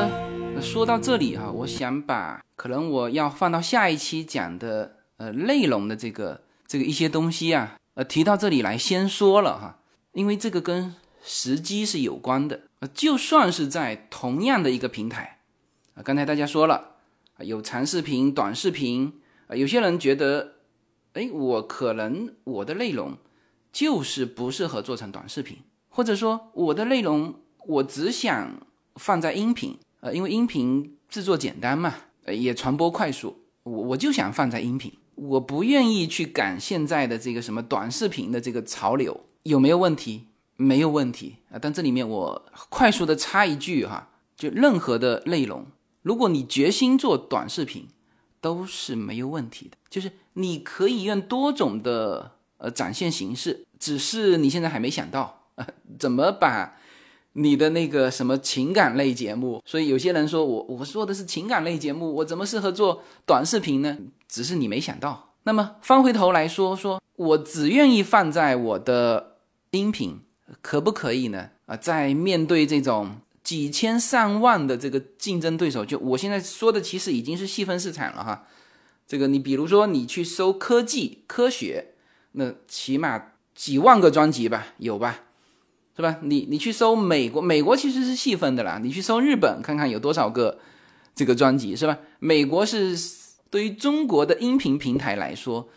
[0.54, 9.78] 么说到这里哈，我想把可能我要放到下一期讲的呃内容的这个这个一些东西啊，呃提到这里来先说了哈，
[10.12, 12.60] 因为这个跟时机是有关的。
[12.80, 15.38] 呃，就算是在同样的一个平台
[15.94, 16.96] 啊，刚才大家说了
[17.38, 19.14] 有长视频、短视频。
[19.46, 20.56] 啊，有些人觉得，
[21.14, 23.16] 哎，我可能我的内容
[23.72, 25.56] 就是不适合做成短视频，
[25.88, 28.66] 或者说我的内容我只想
[28.98, 40.24] 放在音频，呃，因为音频制作简单嘛，呃，也传播快速，我我就想放在音频，我不愿意去赶现在的这个什么短视频的这个潮流，有没有问题？
[40.56, 45.64] 没有问题啊，但这里面我快速的插一句哈，就任何的内容，
[46.02, 47.86] 如果你决心做短视频。
[48.40, 55.66] 都是没有问题的，就是你可以用多种的呃展现形式，只是你现在还没想到啊
[55.98, 56.78] 怎么把
[57.38, 59.62] 你的那个什么情感类节目。
[59.64, 63.96] 所以有些人说我我说的是情感类节目，我怎么适合做短视频呢？
[64.28, 65.34] 只是你没想到。
[65.44, 69.36] 那么翻回头来说，说我只愿意放在我的
[69.70, 70.20] 音频，
[70.60, 71.50] 可不可以呢？
[71.66, 73.16] 啊，在面对这种。
[73.44, 78.46] 几千上万的这个竞争对手，就我现在说的，其实已经是细分市场了哈。
[79.06, 81.94] 这个你比如说，你去搜科技、科学，
[82.32, 85.20] 那起码几万个专辑吧，有吧，
[85.98, 86.16] 是吧？
[86.22, 88.78] 你你去搜美国，美国其实是细分的啦。
[88.80, 90.60] 你去搜日本，看看有多少个
[91.12, 91.98] 这个专辑，是吧？
[92.20, 92.96] 美国是
[93.50, 95.68] 对于中国的音频平台来说，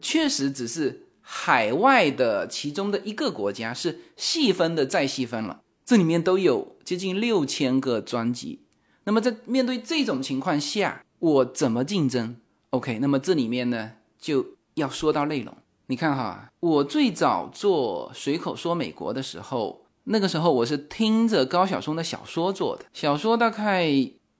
[0.00, 5.60] 确实只是海外的其中的一个国家，是细分的再细分了。
[5.84, 8.60] 这里面都有接近六千个专辑，
[9.02, 12.36] 那么在面对这种情况下，我怎么竞争
[12.70, 15.52] ？OK，那么这里面呢就要说到内容。
[15.86, 23.84] 你看哈，我最早做随口说美国的时候，那个时候我是听着高晓松的小说做的，小说大概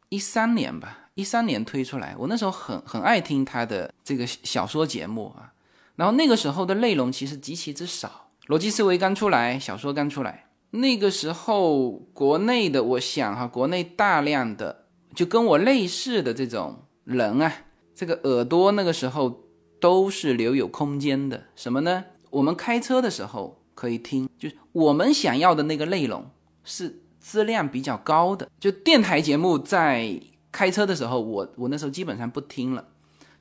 [0.09, 5.53] 一三年吧，一三年推出来，我那时候很很爱听他的这个小说节目啊。
[5.97, 17.53] 然后那个时候的内容其实极其之少，逻辑思维刚出来，小说刚出来，那个时候国内的，我想哈，国内大量的就跟我类似的这种人啊，
[17.95, 19.44] 这个耳朵那个时候
[19.85, 22.03] 都是留有空间的，什么呢？
[22.31, 26.25] 我们开车的时候可以听，就是我们想要的那个内容
[26.65, 28.49] 是质量比较高的。
[28.59, 30.19] 就电台节目在
[30.51, 32.83] 开车的时候，我我那时候基本上不听了。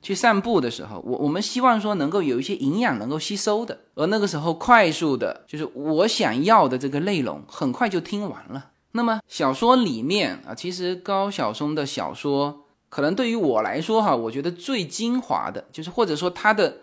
[0.02, 8.72] 去散步的时候，我我们希望说能够有一些营养能够吸收的，而那个时候快速的，就是我想要的这个内容，很快就听完了。
[8.92, 12.63] 那么小说里面啊，其实高晓松的小说，
[12.94, 16.76] 可能对于我来说哈，我觉得最精华的，就是或者说他的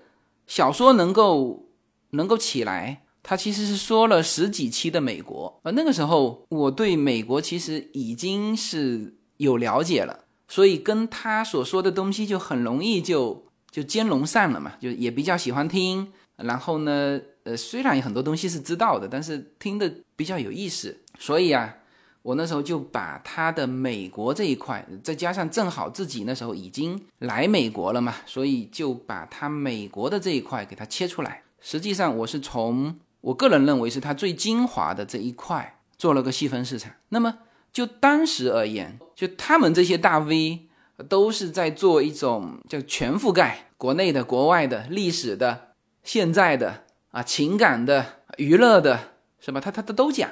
[0.45, 1.69] 小说能够
[2.09, 10.25] 能够起来，他其实是说了十几期的美国，而那个时候我对美国其实已经是有了解了。
[10.49, 16.11] 所以跟他所说的东西就很容易就就兼容上了嘛，就也比较喜欢听。
[16.35, 20.97] 然后呢，呃，虽然有很多东西是知道的，但是听的比较有意思。
[21.17, 21.73] 所以啊，
[22.21, 31.43] 我那时候就把他的美国这一块，再加上正好自己那时候已经来美国了嘛，所以就把他美国的这一块给他切出来。
[31.59, 36.91] 实际上，我是从我个人认为是他最精华的这一块做了个细分市场。
[37.09, 37.39] 那么。
[37.73, 40.67] 就当时而言，就他们这些大 V
[41.07, 45.69] 都是在做一种叫全覆盖，国内的、国外的、历史的、
[46.03, 48.05] 现在的啊、情感的、
[48.35, 49.61] 娱乐的，是吧？
[49.61, 50.29] 他他他都讲，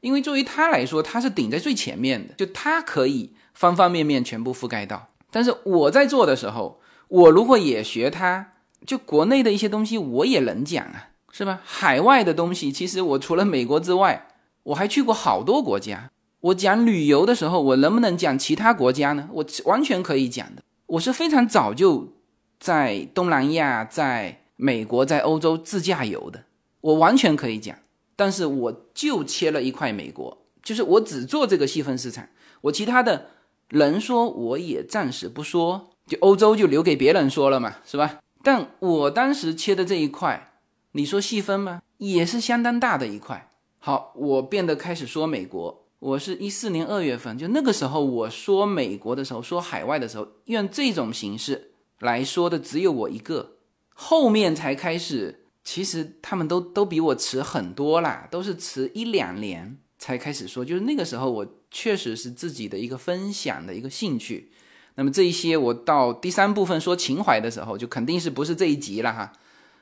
[0.00, 5.08] 因为作为他来说，他是顶在最前面的，就他可以方方面面全部覆盖到。
[5.30, 8.52] 但是我在做的时候，我如果也学他，
[8.86, 11.60] 就国内的一些东西我也能讲啊，是吧？
[11.64, 14.28] 海外的东西，其实我除了美国之外，
[14.62, 16.10] 我还去过好多国家。
[16.40, 19.28] 我讲旅游的时候，我能不能讲其他国家呢？
[19.32, 20.62] 我完全可以讲的。
[20.86, 22.12] 我是非常早就
[22.60, 26.44] 在东南亚、在美国、在欧洲自驾游的，
[26.80, 27.76] 我完全可以讲。
[28.16, 32.26] 但是我就切了一块美国，就是我只做这个细分市场，
[32.62, 33.26] 我其他的
[33.68, 38.20] 人说我也暂时不说，就欧洲就留给别人说了嘛，是吧？
[38.42, 40.54] 但我当时切的这一块，
[40.92, 41.82] 你说细分吗？
[41.98, 43.52] 也是相当大的一块。
[43.78, 45.82] 好，我变得开始说美国。
[45.98, 53.52] 我是一四年二月份，就那个时候我说美国的时候，说海外的时候，用这种形式来说的只有我一个，
[53.94, 64.52] 后面才开始，其实他们都都比我迟很多啦，都是迟一两年才开始说，就是那个时候我确实是自己的一个分享的一个兴趣，
[64.94, 69.32] 那么这一些我到第三部分说情怀的时候，就肯定是不是这一集了哈，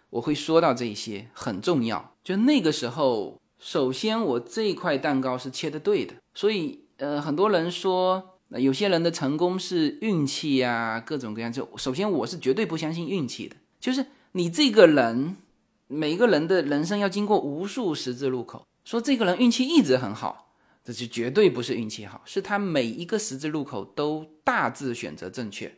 [0.09, 3.39] 我会说到这一些很重要，就那个时候。
[3.61, 11.51] 首先，我这一块蛋糕是切的对的，所以呃，很多人说有些人的成功是运气呀，各种各样。
[11.51, 15.37] 就首先，我是绝对不相信运气的，就是你这个人，
[15.87, 20.53] 每个人的人生要经过无数十字路口，说这个人运气一直很好，
[20.85, 25.75] 这就绝对不是运气好，是他每一个十字路口都大致选择正确，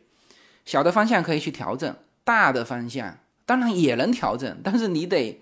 [0.65, 5.41] 小的方向可以去调整，大的方向当然也能调整，但是你得。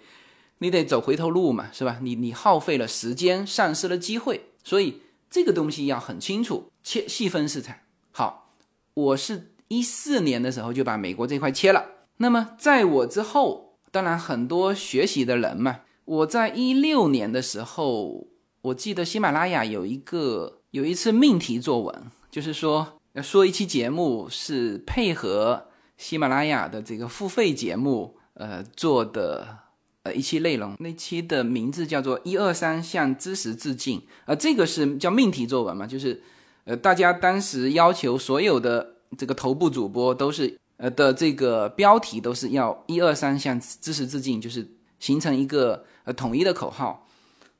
[0.59, 1.99] 你得走回头路嘛，是吧？
[2.01, 7.76] 你你耗费了时间，丧失了机会，所以这个东西要很清楚，切细分市场。
[8.13, 8.47] 好，
[8.93, 11.86] 我是一四年的时候就把美国这块切了。
[12.18, 13.64] 那么在我之后，
[13.96, 18.28] 当然很多学习的人嘛，我在一六年的时候，
[18.62, 29.60] 我记得喜马拉雅有一个有一次命题作文，就是说说一期节目是配合喜马拉雅的这个付费节目呃做的。
[30.04, 36.22] 呃，一期内容，那期的名字叫做“一二三向知识致敬”，呃，这个是叫命题作文嘛，就是，
[36.66, 44.67] 呃，大家当时要求所有的这个头部主播都是，呃的这个标题都是要“一二三向知识致敬”，就是
[44.99, 47.07] 形成一个呃统一的口号。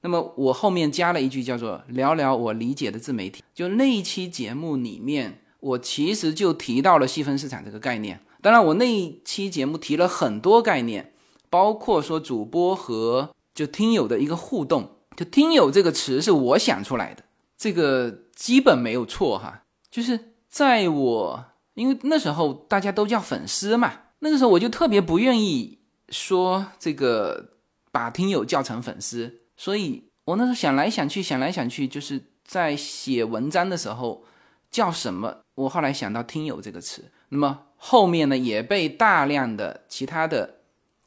[0.02, 8.20] 那么我后面加了一句叫做“聊聊我理解的自媒体”，就那一期节目里面，我其实就提到了细分市场这个概念。
[8.42, 11.12] 当然，我那一期节目提了很多概念。
[11.48, 17.24] 包括说主播和就听友的一个互动，就听友这个词是我想出来的，
[17.58, 19.64] 这个基本没有错哈。
[19.90, 21.46] 就是在我
[21.76, 25.78] 因为那时候大家都叫粉丝嘛，那个时候我就特别不愿意
[26.10, 27.52] 说这个
[27.92, 34.24] 把听友叫成粉丝，所以我那时候想来想去想来想去，就是在写文章的时候
[34.72, 40.56] 叫什么，我后来想到听友这个词，那么后面呢也被大量的其他的。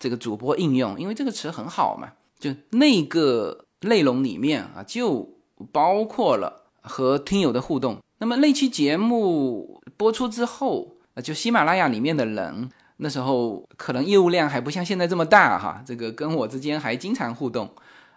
[0.00, 5.28] 这个主播应用，因为这个词很好嘛，就那个内容里面啊，就
[5.72, 7.98] 包括了和听友的互动。
[8.18, 17.68] 那么那期节目播出之后，就喜马拉雅里面的人，那时候可能业务量还不像现在这么大哈，这个跟我之间还经常互动。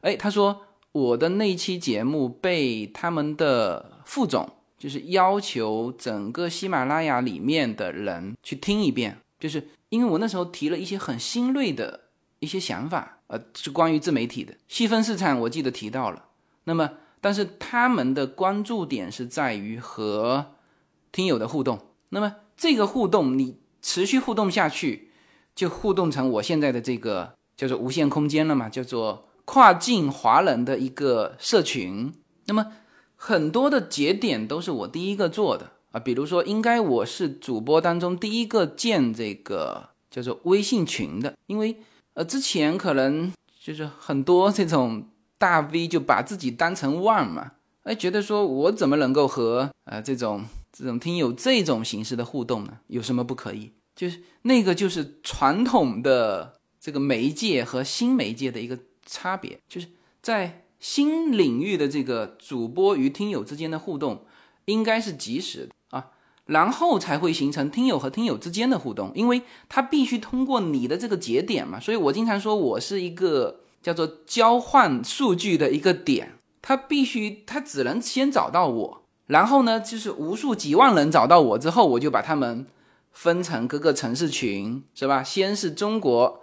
[0.01, 0.61] 哎，他说
[0.91, 11.99] 我的那期节目被他们的副总就是要求整个喜马拉雅里面的人去听一遍，就是因为我那时候提了一些很新锐的
[12.39, 16.25] 一些想法，呃，是关于自媒体的细分市场，我记得提到了。
[16.65, 16.91] 那么。
[17.23, 20.43] 但是他们的关注点是在于和
[21.11, 25.11] 听友的互动，那么这个互动你持续互动下去，
[25.55, 32.13] 就互动成我现在的这个叫做无限空间了嘛，叫做跨境华人的一个社群。
[32.45, 32.73] 那么
[33.15, 41.77] 很多的节点都是我第一个做的啊，比如说应该我是主播当中第一个建这个叫做微信群的，因为
[42.13, 45.07] 呃之前可能就是很多这种。
[45.41, 52.79] 大 V 就把自己当成 One 嘛，哎，觉得说我怎么能够和呃这种这种听友这种形式的互动呢？
[52.87, 53.71] 有什么不可以？
[53.95, 59.87] 就是那个就是传统的这个媒介和新媒介的一个差别，就是
[60.21, 64.25] 在新领域的这个主播与听友之间的互动
[64.65, 66.11] 应该是及时的啊，
[66.45, 73.59] 然后才会形成听友和听友之间的互动，因为它必须通过你的这个节点嘛，所以我经常说我是一个。
[73.81, 82.65] 叫做交换数据的一个点，它必须，它只能先找到我，然后呢，就是无数几万人找到我之后，我就把他们
[83.11, 85.23] 分成各个城市群，是吧？
[85.23, 86.41] 先是中国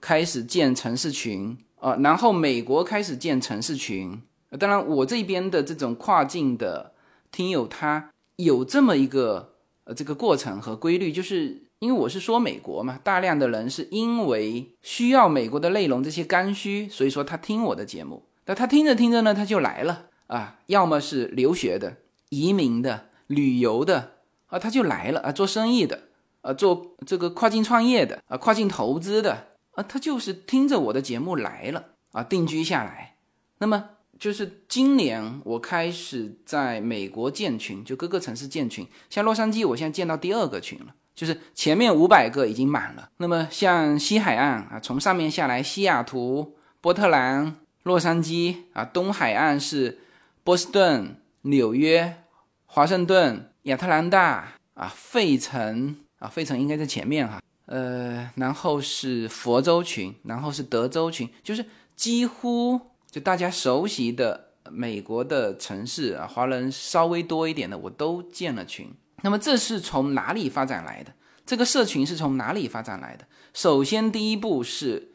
[0.00, 4.20] 开始建城市群啊，然后美国开始建城市群。
[4.58, 6.92] 当然，我这边的这种跨境的
[7.30, 9.52] 听友，他有这么一个
[9.84, 11.62] 呃这个过程和规律，就是。
[11.78, 18.22] 因为我是说美国嘛，大量的人是因为需要美国的内容，这些刚需，所以说他听我的节目。
[18.46, 21.98] 那他听着听着呢，他就来了啊，要么是留学的、
[22.30, 24.12] 移民的、旅游的
[24.46, 26.00] 啊，他就来了啊，做生意的
[26.42, 33.16] 啊，做这个跨境创业的啊，跨境投资的啊，他就是听着我的节目来了啊，定居下来。
[33.58, 40.94] 那么就是今年我开始在美国建群，就各个城市建群，像洛杉矶，我现在建到第二个群了。
[41.14, 50.00] 就是前面五百个已经满了，那么像西海岸啊，从上面下来，西雅图、波特兰、洛杉矶啊，东海岸是
[50.44, 51.16] 波士顿、
[51.46, 52.22] 纽约、
[52.66, 62.80] 华盛顿、亚特兰大啊，费城啊，费城应该在前面哈，呃，然后是佛州群，然后是德州群，就是几乎
[63.10, 68.92] 就大家熟悉的美国的城市啊，华人稍微多一点的，我都建了群。
[69.22, 71.12] 那么这是从哪里发展来的？
[71.46, 73.24] 这个社群是从哪里发展来的？
[73.54, 75.12] 首先，第一步是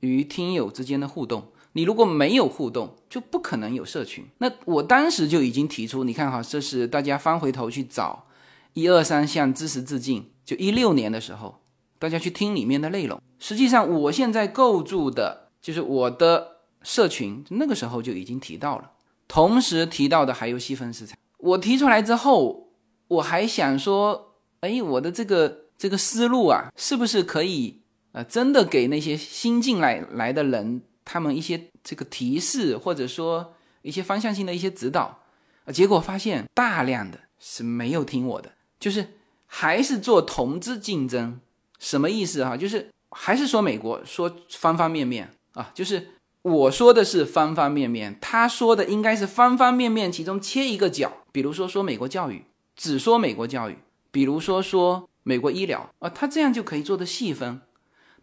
[0.00, 1.52] 与听友之间的互动。
[1.76, 4.24] 你如果没有互动，就不可能有社群。
[4.38, 8.26] 那我当时就已经提出，你看哈，这是大家翻回头去找
[8.72, 11.60] 一二三向知识致敬，就一六年的时候，
[11.98, 13.20] 大家去听里面的内容。
[13.38, 18.92] 实际上，我现在构筑的就是我的社群，那个时候就已经提到了。
[19.28, 21.18] 同时提到的还有细分市场。
[21.36, 22.64] 我提出来之后。
[23.08, 35.22] 我还想说，哎，我的这个这个思路啊，是不是可以呃，真的给那些新进来来的人，他们一些这个提示，或者说一些方向性的一些指导？
[35.64, 39.14] 啊，结果发现大量的是没有听我的，就是
[39.46, 41.40] 还是做同质竞争，
[41.78, 42.54] 什么意思哈？
[42.58, 46.08] 就是还是说美国说方方面面啊，就是
[46.42, 52.44] 我说的是方方面面，他说的应该是方方面面，其中切一个角，比如说说美国教育。
[52.78, 53.78] 只说美国教育，
[54.10, 57.62] 比如说说美国医疗啊，他这样就可以做的细分。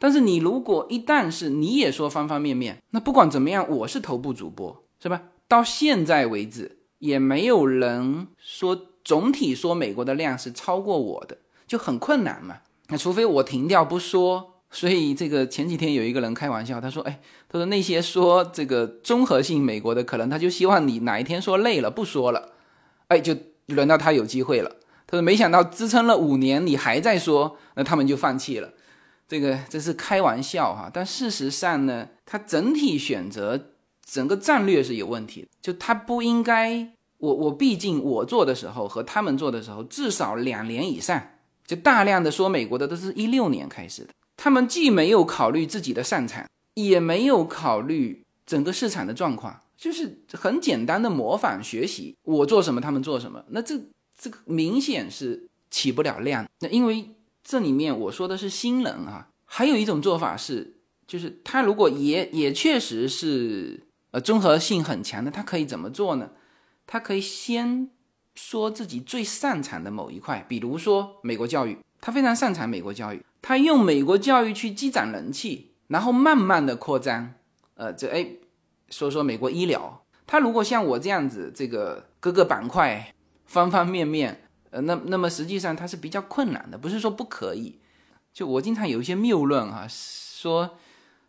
[0.04, 5.22] 但是你如果一旦是你也说方方面面，那不管怎么样，我是头部主播，是吧？
[5.48, 12.58] 到现在为止也没有人说总体说美国的量是超过我的，就很困难嘛。
[12.90, 14.56] 那除非我停掉不说。
[14.70, 22.50] 所以这个前几天有一个人开玩笑，他说：“哎，他说那些说这个综合性美国的，可能他就希望你哪一天说累了不说了，
[23.08, 23.34] 哎就。”
[23.68, 24.70] 轮到他有机会了，
[25.08, 28.74] 他说：“没想到支撑了五年，你还在说，那他们就放弃了。
[29.34, 33.72] 这个这是开玩笑哈，但事实上呢，他整体选择
[34.06, 35.48] 整个战略是有问题的。
[35.60, 41.20] 就他不应该，我我毕竟我做的时候和他们做的时候，至少两年以上，
[41.66, 44.10] 就大量的说美国的都是一六年开始的。
[44.38, 53.74] 他们既没有考虑自己的擅长，也没有考虑整个市场的状况。”就是很简单的模仿学习，我做什么他们做什么，那这
[54.16, 56.48] 这个明显是起不了量。
[56.60, 57.10] 那因为
[57.44, 66.32] 这里面我说的是新人啊，还有一种做法是，就是他如果也也确实是呃综合性很强的，他可以怎么做呢？
[66.88, 67.90] 他可以先
[68.36, 77.34] 说自己最擅长的某一块，比如说美国教育，他非常擅长美国教育，他用美国教育去积攒人气，然后慢慢的扩张。
[77.76, 78.28] 呃，这哎，
[78.90, 83.14] 说说美国医疗，他如果像我这样子，这个各个板块
[83.46, 87.80] 方方面面，呃，那那么实际上它是比较困难的，不是说不可以。
[88.34, 90.78] 就我经常有一些谬论哈，说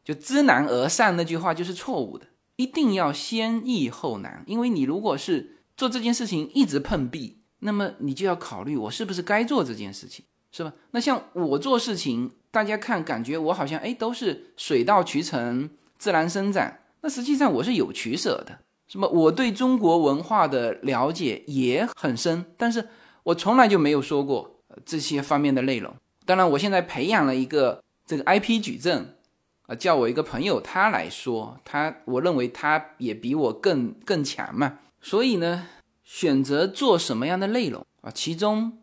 [0.02, 2.26] 就知难而上那句话就是错误的，
[2.56, 10.72] 一定要先易后难，因为你如果是做这件事情一直碰壁，那么你就要考虑我是不是该做这件事情，是吧？
[10.92, 15.68] 那像我做事情，大家看感觉我好像哎都是水到渠成、
[15.98, 19.06] 自然生长，那实际上我是有取舍的，什么？
[19.08, 22.88] 我对中国文化的了解也很深，但是
[23.24, 25.94] 我从来就没有说过这些方面的内容。
[26.24, 29.16] 当然，我现在培养了一个这个 IP 矩阵，
[29.66, 34.78] 啊，叫我一个朋友他来说，他我认为他也比我更更强嘛。
[35.02, 35.66] 所以呢，
[36.02, 38.10] 选择做什么样的内容啊？
[38.10, 38.78] 其中，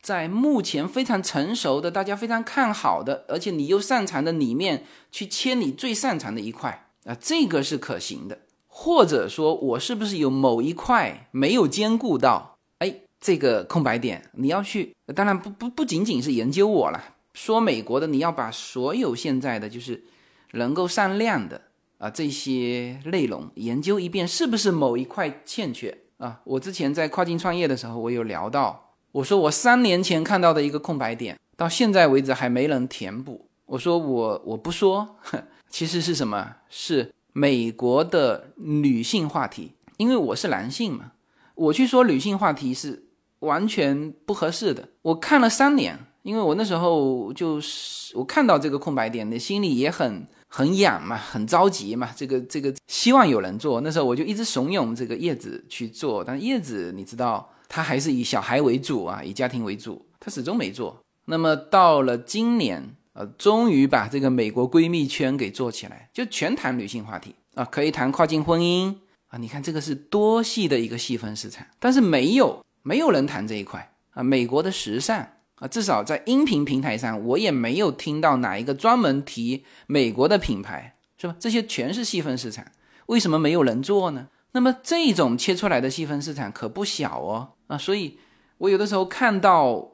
[0.00, 8.40] 在目前非常成熟的、大家非常看好的，而且你又擅长的里面去切你最擅长的一块啊，这个是可行的。
[8.66, 12.58] 或者说我是不是有某一块没有兼顾到？
[12.78, 17.02] 哎这个空白点，你要去，当然不不不仅仅是研究我了。
[17.32, 20.04] 说美国的，你要把所有现在的就是
[20.52, 21.58] 能够上量的
[21.96, 26.42] 啊这些内容研究一遍，是不是某一块欠缺啊？
[26.44, 33.48] 我之前在跨境创业的时候，我有聊到，我说我三年前看到的一个空白点，到现在为止还没人填补。
[33.64, 35.16] 我说我我不说，
[35.70, 36.56] 其实是什么？
[36.68, 41.12] 是美国的女性话题，因为我是男性嘛，
[41.54, 43.03] 我去说女性话题是。
[43.44, 44.88] 完全不合适的。
[45.02, 52.10] 我看了三年，因为我那时候就是我看到这个空白点，那心里也很很痒嘛，很着急嘛。
[52.16, 60.96] 这个这个希望有人做，那时候我就一直怂恿这个叶子去做，但叶子你知道，他还是以小孩为主啊，以家庭为主，他始终没做。
[61.26, 68.94] 那么到了今年，呃，终于把这个美国闺蜜圈给做起来，就全谈女性话题啊，可以谈跨境婚姻
[69.28, 69.38] 啊。
[69.38, 72.63] 你看这个是多细的一个细分市场，但是没有。
[72.86, 75.26] 没有人谈这一块啊，美国的时尚
[75.56, 81.34] 啊，至少在音频平台上，我也没有听到哪一个专门提美国的品牌，是吧？
[81.40, 82.66] 这些全是细分市场，
[83.06, 84.28] 为什么没有人做呢？
[84.52, 88.18] 那么这种切出来的细分市场可不小哦啊，所以
[88.58, 89.92] 我有的时候看到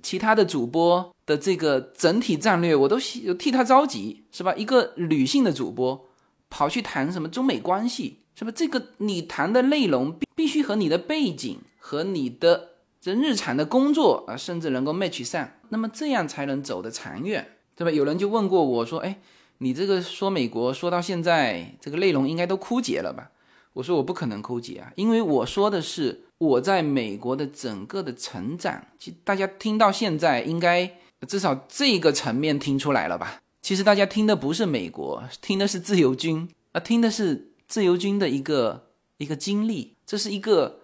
[0.00, 2.96] 其他的主播的这个整体战略，我都
[3.36, 4.54] 替他着急，是吧？
[4.54, 6.08] 一个女性的主播
[6.48, 8.52] 跑去谈什么中美关系，是吧？
[8.54, 11.58] 这个你谈的内容必必须和你的背景。
[11.82, 12.68] 和你的
[13.00, 17.90] 这日常的工作啊，甚至能够 match 上，那么这样才能走得长远，对吧？
[17.90, 19.18] 有人就问过我说：“哎，
[19.58, 23.30] 你这个说美国说到现在，这个内容应该都枯竭了吧？”
[23.72, 28.84] 我说：“我不可能枯竭啊，因为我说的是我在美国的整个的成长。
[28.98, 33.40] 其大家听到现在，应该至少这个层面听出来了吧？
[33.62, 40.76] 其实大家听的不是美国，听的是自由军啊，听的是自由军的一个一个经历，这是一个。”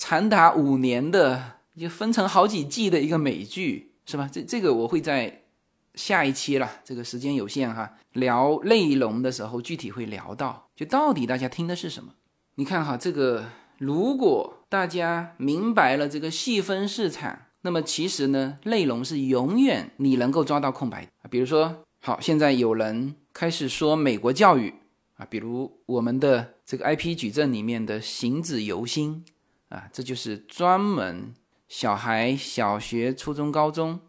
[0.00, 4.26] 长达五年的，就分成好几季的一个美剧，是吧？
[4.32, 5.42] 这这个我会在
[5.94, 12.14] 下一期了，这个时间有限哈，聊内容的时候具体会聊到，就到底大家听的是什么？
[12.54, 13.44] 你看哈，这个
[13.76, 21.28] 如果大家明白了这个细分市场，那么其实呢，内容是永远你能够抓到空白的。
[21.28, 24.72] 比如说，好，现在有人开始说美国教育
[25.18, 29.22] 啊，比如我们的这个 IP 矩阵里面的行止游心。
[29.70, 31.32] 啊，这就是专门
[31.68, 34.00] 小孩小学、初中、高中，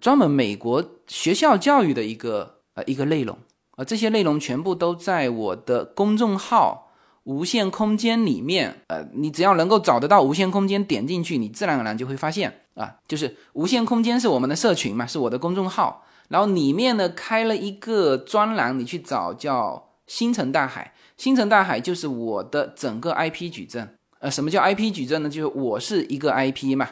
[0.00, 3.36] 专门美国学校教育的一个呃一个内容
[3.72, 3.84] 啊。
[3.84, 6.92] 这些内容全部都在我的公众号
[7.24, 8.82] “无限空间”里面。
[8.88, 16.04] 呃，你只要能够找得到“无限空间”，点进去，你自然而然就会发现啊，就是“无限空间”是我们的社群嘛，是我的公众号。
[16.28, 23.97] 然后里面呢开了一个专栏，你去找叫“星辰大海”，星辰大海就是我的整个 IP 矩阵。
[24.20, 25.30] 呃，什么叫 IP 矩阵呢？
[25.30, 26.88] 就是我是一个 IP 嘛，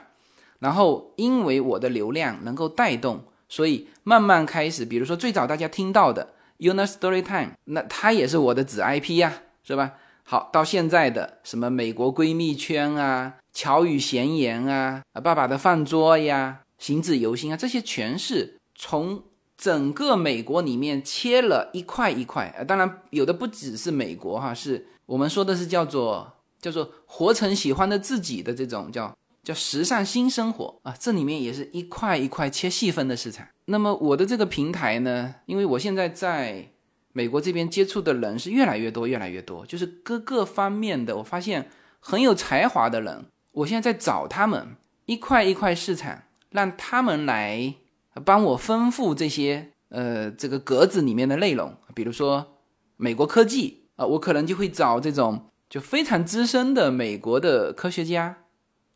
[0.60, 9.94] 然后因为我的流量能够带动，所以慢慢开始，比如说最早大家听到的 Una Story Time，那它也是我的子 IP 呀，是吧？
[10.22, 19.24] 好，到现在的什么美国闺蜜圈啊、巧语闲言啊、啊爸爸的饭桌呀、行子游心啊，这些全是从
[19.58, 22.54] 整个美国里面切了一块一块。
[22.56, 26.32] 呃，当然有的不只是美国哈，是我们说的是叫做。
[26.66, 33.46] 叫做活成喜欢的自己的这种叫叫时尚新生活啊，这里面也是一块一块切细分的市场。
[33.66, 36.72] 那么我的这个平台呢，因为我现在在
[37.12, 47.76] 美国这边接触的人是越来越多，越来越多，就是各个方面的，我发现很有才华的人，我现在在找他们一块一块市场，让他们来
[48.24, 52.58] 帮我丰富这些呃这个格子里面的内容，比如说
[52.96, 55.46] 美国科技啊，我可能就会找这种
[55.76, 58.34] 就非常资深的美国的科学家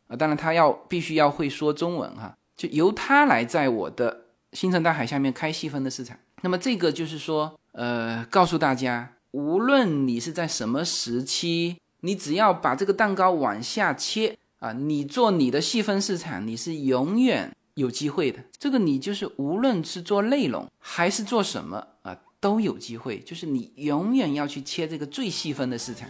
[0.07, 4.21] 啊，当然他要必须要会说中文哈，就由他来在我的
[4.53, 6.17] 星辰大海下面开细分的市场。
[6.41, 7.55] 那么这个就是说。
[7.73, 18.39] 呃，告诉大家，无论你是在什么时期，你只要把这个蛋糕往下切啊，你做你的细分市场，你是永远有机会的。
[18.57, 23.19] 这个你就是无论是做内容还是做什么啊，都有机会。
[23.21, 26.09] 就是你永远要去切这个最细分的市场。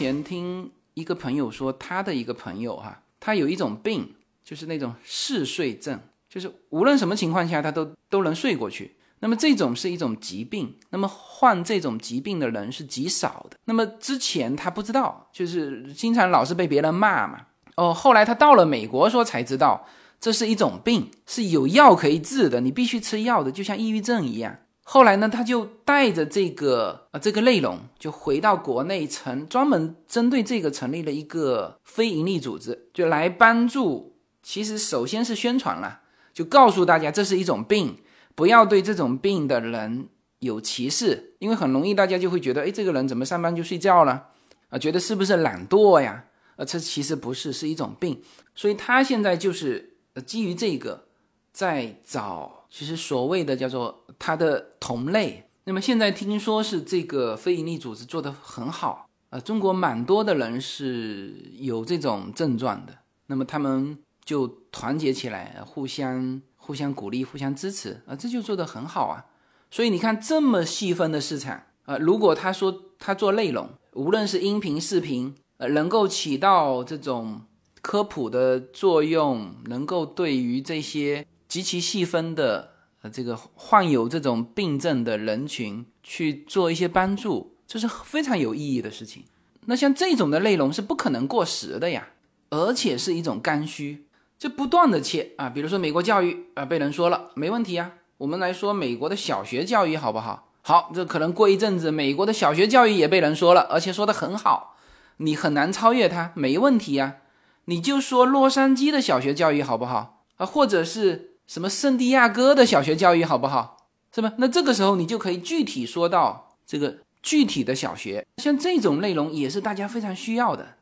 [0.00, 0.70] 前听。
[0.94, 5.98] 一个朋友说，他的一个朋友哈，他有一种病，就是那种嗜睡症，
[6.28, 8.96] 就是无论什么情况下他都都能睡过去。
[9.20, 13.56] 那么这种是一种疾病，那么患这种疾病的人是极少的。
[13.66, 17.38] 那么之前他不知道，就是经常老是被别人骂嘛。
[17.76, 19.86] 哦，后来他到了美国说才知道，
[20.18, 24.56] 这是一种病，是有药可以治的，你必须吃药的，就像抑郁症一样。
[24.92, 34.16] 后来呢，他就带着这个呃这个内容，就回到国内成专门针对这个成立了一个非营利组织，就来帮助。
[34.42, 36.00] 其实首先是宣传了，
[36.34, 37.98] 就告诉大家这是一种病，
[38.34, 40.08] 不要对这种病的人
[40.40, 44.30] 有歧视，因为很容易大家就会觉得，哎，这个人怎么上班就睡觉了
[44.70, 44.76] 啊？
[44.76, 46.24] 觉得是不是懒惰呀？
[46.56, 48.20] 啊，这其实不是，是一种病。
[48.56, 51.04] 所以他现在就是基于这个
[51.52, 52.59] 在找。
[52.70, 69.26] 其实所谓的叫做它的同类，那么现在听说是这个非营利组织做得很好啊，中国蛮多的人是有这种症状的，那么他们就团结起来，互相互相鼓励，互相支持啊，这就做得很好啊。
[69.68, 77.42] 所以你看这么细分的市场啊，如果他说他做内容，无论是音频、视频，呃，能够起到这种
[77.82, 81.26] 科普的作用，能够对于这些。
[81.50, 89.24] 极其细分的呃，这个患有这种病症的人群去做一些帮助，这是非常有意义的事情。
[89.64, 92.10] 那像这种的内容是不可能过时的呀，
[92.50, 94.06] 而且是一种刚需，
[94.38, 95.50] 就不断的切啊。
[95.50, 97.94] 比如说美国教育啊，被人说了没问题啊。
[98.18, 100.52] 我们来说美国的小学教育好不好？
[100.62, 104.76] 好，这可能过一阵子美国的小学教育也被人说了，而且说的很好，
[105.16, 107.16] 你很难超越它，没问题呀。
[107.64, 110.46] 你就说洛杉矶的小学教育好不好啊？
[110.46, 111.29] 或者是。
[111.50, 113.88] 什么圣地亚哥的小学教育好不好？
[114.14, 114.34] 是吧？
[114.38, 120.76] 那这个时候你就可以具体说到这个具体的小学，像这种内容也是大家非常需要的。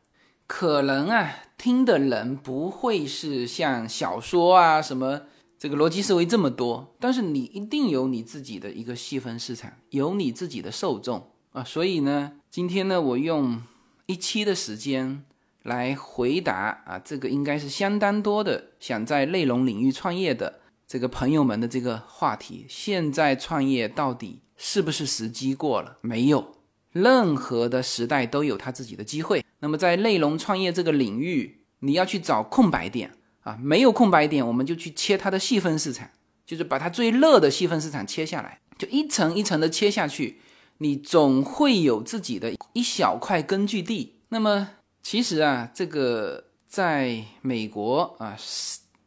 [0.46, 5.22] 可能啊，听的人不会是像小说啊什么
[5.58, 11.64] 这个逻辑思维这么多，但是你一定有你自己的一个细分市场，有你自己的受众啊。
[11.64, 13.62] 所以呢，今天呢，我用
[14.04, 15.24] 一期的时间。
[15.68, 22.64] 来回答啊，这个应该是相当多的想在内容领域创业的这个朋友们的这个话题。
[22.68, 25.98] 现在创业到底是不是时机过了？
[26.00, 26.56] 没有，
[26.90, 29.44] 任何的时代都有它自己的机会。
[29.60, 33.12] 那么在内容创业这个领域，你要去找空白点
[33.42, 36.08] 啊，没有空白点，我们就去切它的细分市场，
[36.46, 40.40] 就是把它最热的细分市场切下来，就一层一层的切下去，
[40.78, 44.14] 你总会有自己的一小块根据地。
[44.30, 44.70] 那么。
[45.10, 48.36] 其实啊，这个在美国啊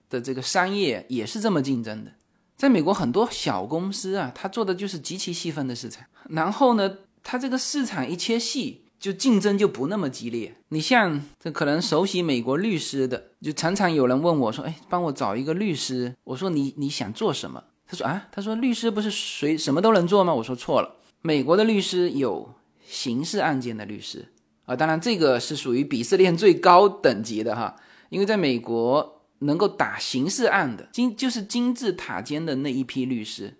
[0.09, 2.11] 的这个商业也是这么竞争的。
[2.57, 6.03] 在美国，很多小公司啊，它做的就是极其细分的市场。
[6.29, 6.91] 然后呢，
[7.21, 10.55] 它这个市场一切细，就竞争就不那么激烈。
[10.69, 22.51] 你像这可能熟悉美国律师的，就常常有人问我说：“哎，帮我找一个律师。”我说：“你你想做什么？”他说：“啊，他说律师不是谁什么都能做吗？”我说：“错了，美国的律师有
[22.83, 24.29] 刑事案件的律师。”
[24.71, 27.75] 啊，当然这个是属于鄙视链最高等级的哈，
[28.07, 33.57] 因为在美国能够打刑事案的金就是金字塔尖的那一批律师，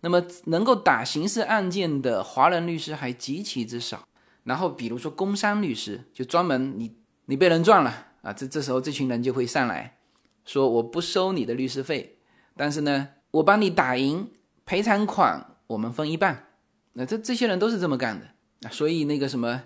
[0.00, 4.08] 那么能够打刑事案件的华人律师还极其之少。
[4.44, 6.96] 然后比如说工商律师，就专门你
[7.26, 9.98] 你被人撞了啊，这这时候这群人就会上来
[10.46, 12.16] 说我不收你的律师费，
[12.56, 14.30] 但是呢，我帮你打赢，
[14.64, 16.46] 赔偿款我们分一半。
[16.94, 18.26] 那这这些人都是这么干的。
[18.70, 19.60] 所以那个什么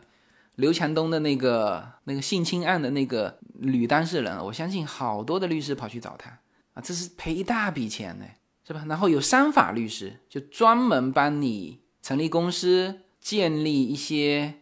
[0.59, 6.31] 刘强东的那个那个性侵案的那个女当事人，我相信好多的律师跑去找他
[6.75, 8.25] 啊，这是赔一大笔钱呢，
[8.67, 8.85] 是吧？
[8.89, 14.55] 然后有商法律师，就专门帮你成立公司，建立一些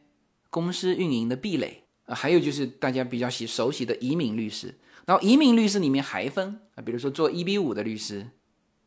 [0.50, 2.14] 公司运营的壁垒啊。
[2.14, 4.74] 还有就是大家比较喜熟悉的移民律师。
[5.06, 8.26] 然后移民律师里面还分啊，比如说做一比五的律师，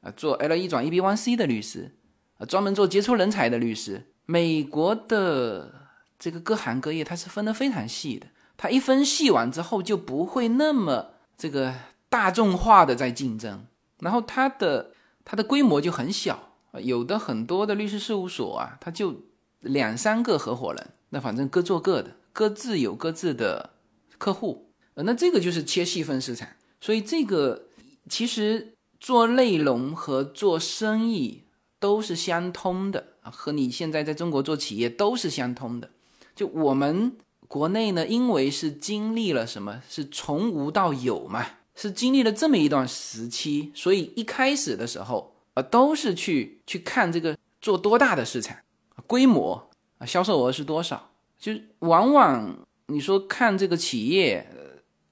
[0.01, 1.95] 啊，做 L 一转一 B one C 的律师，
[2.37, 4.11] 啊，专门做杰出人才的律师。
[4.25, 5.78] 美国的
[6.19, 11.73] 这个各行各业它是分得非常细的，它一分细完之后就不会那么这个
[12.09, 13.65] 大众化的在竞争，
[13.99, 14.91] 然后它的
[15.23, 16.53] 它的规模就很小，
[16.83, 19.15] 有的很多的律师事务所啊，它就
[19.61, 23.71] 两三个合伙人，那反正各做各的，各自有各自的
[24.17, 24.65] 客户。
[24.95, 26.49] 呃那这个就是切细分市场，
[26.81, 27.67] 所以这个
[28.09, 31.45] 其实做内容和做生意
[31.79, 35.89] 都是相通的，和你现在在中国做企业都是相通的。
[36.39, 37.17] 就我们
[37.49, 48.55] 国内呢，因为是经历了什么，是从无到有嘛，是经历了这么一段时期，所以一开始的时候啊，都是去去看这个做多大的市场，
[49.05, 54.47] 规模啊，销售额是多少，就往往你说看这个企业。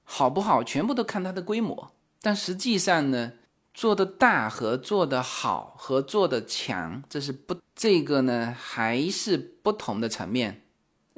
[0.09, 1.91] 好不好，全部都看它的规模。
[2.21, 3.34] 但实际上呢，
[3.73, 10.61] 做的大和做的好和做的强，这是不这个呢，还是不同的层面。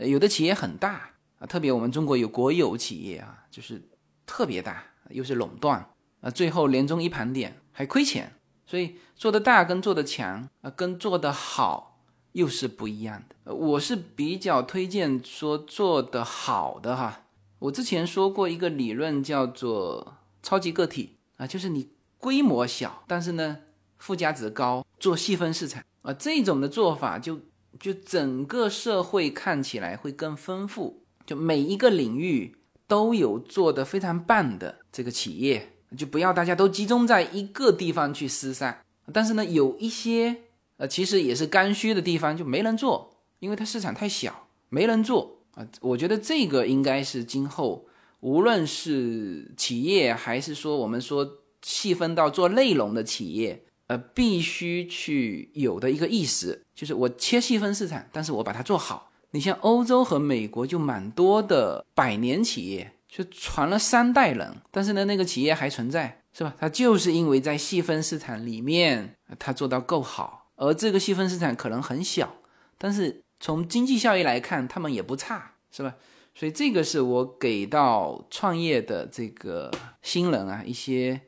[0.08, 3.82] 有的企业很大啊，特别我们中国有国有企业啊，就是
[4.26, 5.90] 特别大，又是垄断
[6.22, 8.34] 啊，最后年终一盘点还亏钱。
[8.66, 13.54] 所以做的大跟做的强啊，跟做的好又是不一样的。
[13.54, 17.24] 我是比较推荐说做的好的哈。
[17.58, 21.90] 我之前说过一个理论，叫做超级个体啊，就是你
[22.20, 23.58] 规模小，但是呢
[23.98, 27.40] 附加值高，做细分市场啊，这种的做法就
[27.78, 32.56] 就整个社会看起来会更丰富，就每一个领域
[32.88, 38.82] 都有做的非常棒的这个企业，就不要大家都集中在一个地方去厮杀。
[39.14, 40.38] 但是呢，有一些
[40.78, 45.38] 呃其实也是刚需的地方就没人做，因为它市场太小，没人做。
[45.56, 47.86] 啊，我觉得这个应该是今后
[48.20, 51.28] 无论是企业还是说我们说
[51.62, 59.12] 细分到做内容的企业，呃，必须去有的一个意识，就是我切细分市场，但是我把它做好。
[59.32, 66.56] 你像欧洲和美国就蛮多的百年企业，就传了三代人，但是呢，那个企业还存在，是吧？
[66.60, 72.36] 它就是因为在细分市场里面，它做到够好，而这个细分市场可能很小，
[72.78, 73.24] 但是。
[73.42, 75.96] 从经济效益来看，他们也不差，是吧？
[76.36, 79.72] 所以这个是我给到创业的这个
[80.02, 81.22] 新人啊一些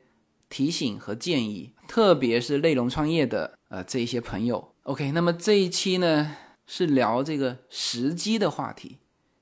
[0.50, 4.72] 提醒和建议，特别是内容创业的呃这一些朋友。
[4.84, 6.34] OK，那么这一期呢
[6.66, 8.96] 是聊这个时机的话题，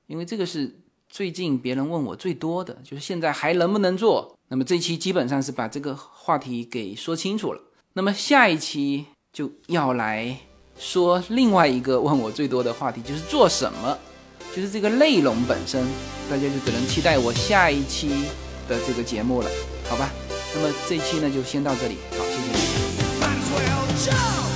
[0.07, 4.37] 因为这个是最近别人问我最多的，就是现在还能不能做？
[4.49, 7.61] 那么这一期基本上是把这个话题给说清楚了。
[7.93, 10.37] 那么下一期就要来。
[10.77, 13.97] 说另外一个问我最多的话题就是做什么，
[14.53, 15.81] 就是这个内容本身，
[16.29, 18.09] 大家就只能期待我下一期
[18.67, 19.49] 的这个节目了，
[19.87, 20.11] 好吧？
[20.53, 22.51] 那么这一期呢就先到这里，好，谢谢
[23.19, 23.27] 大
[24.05, 24.50] 家。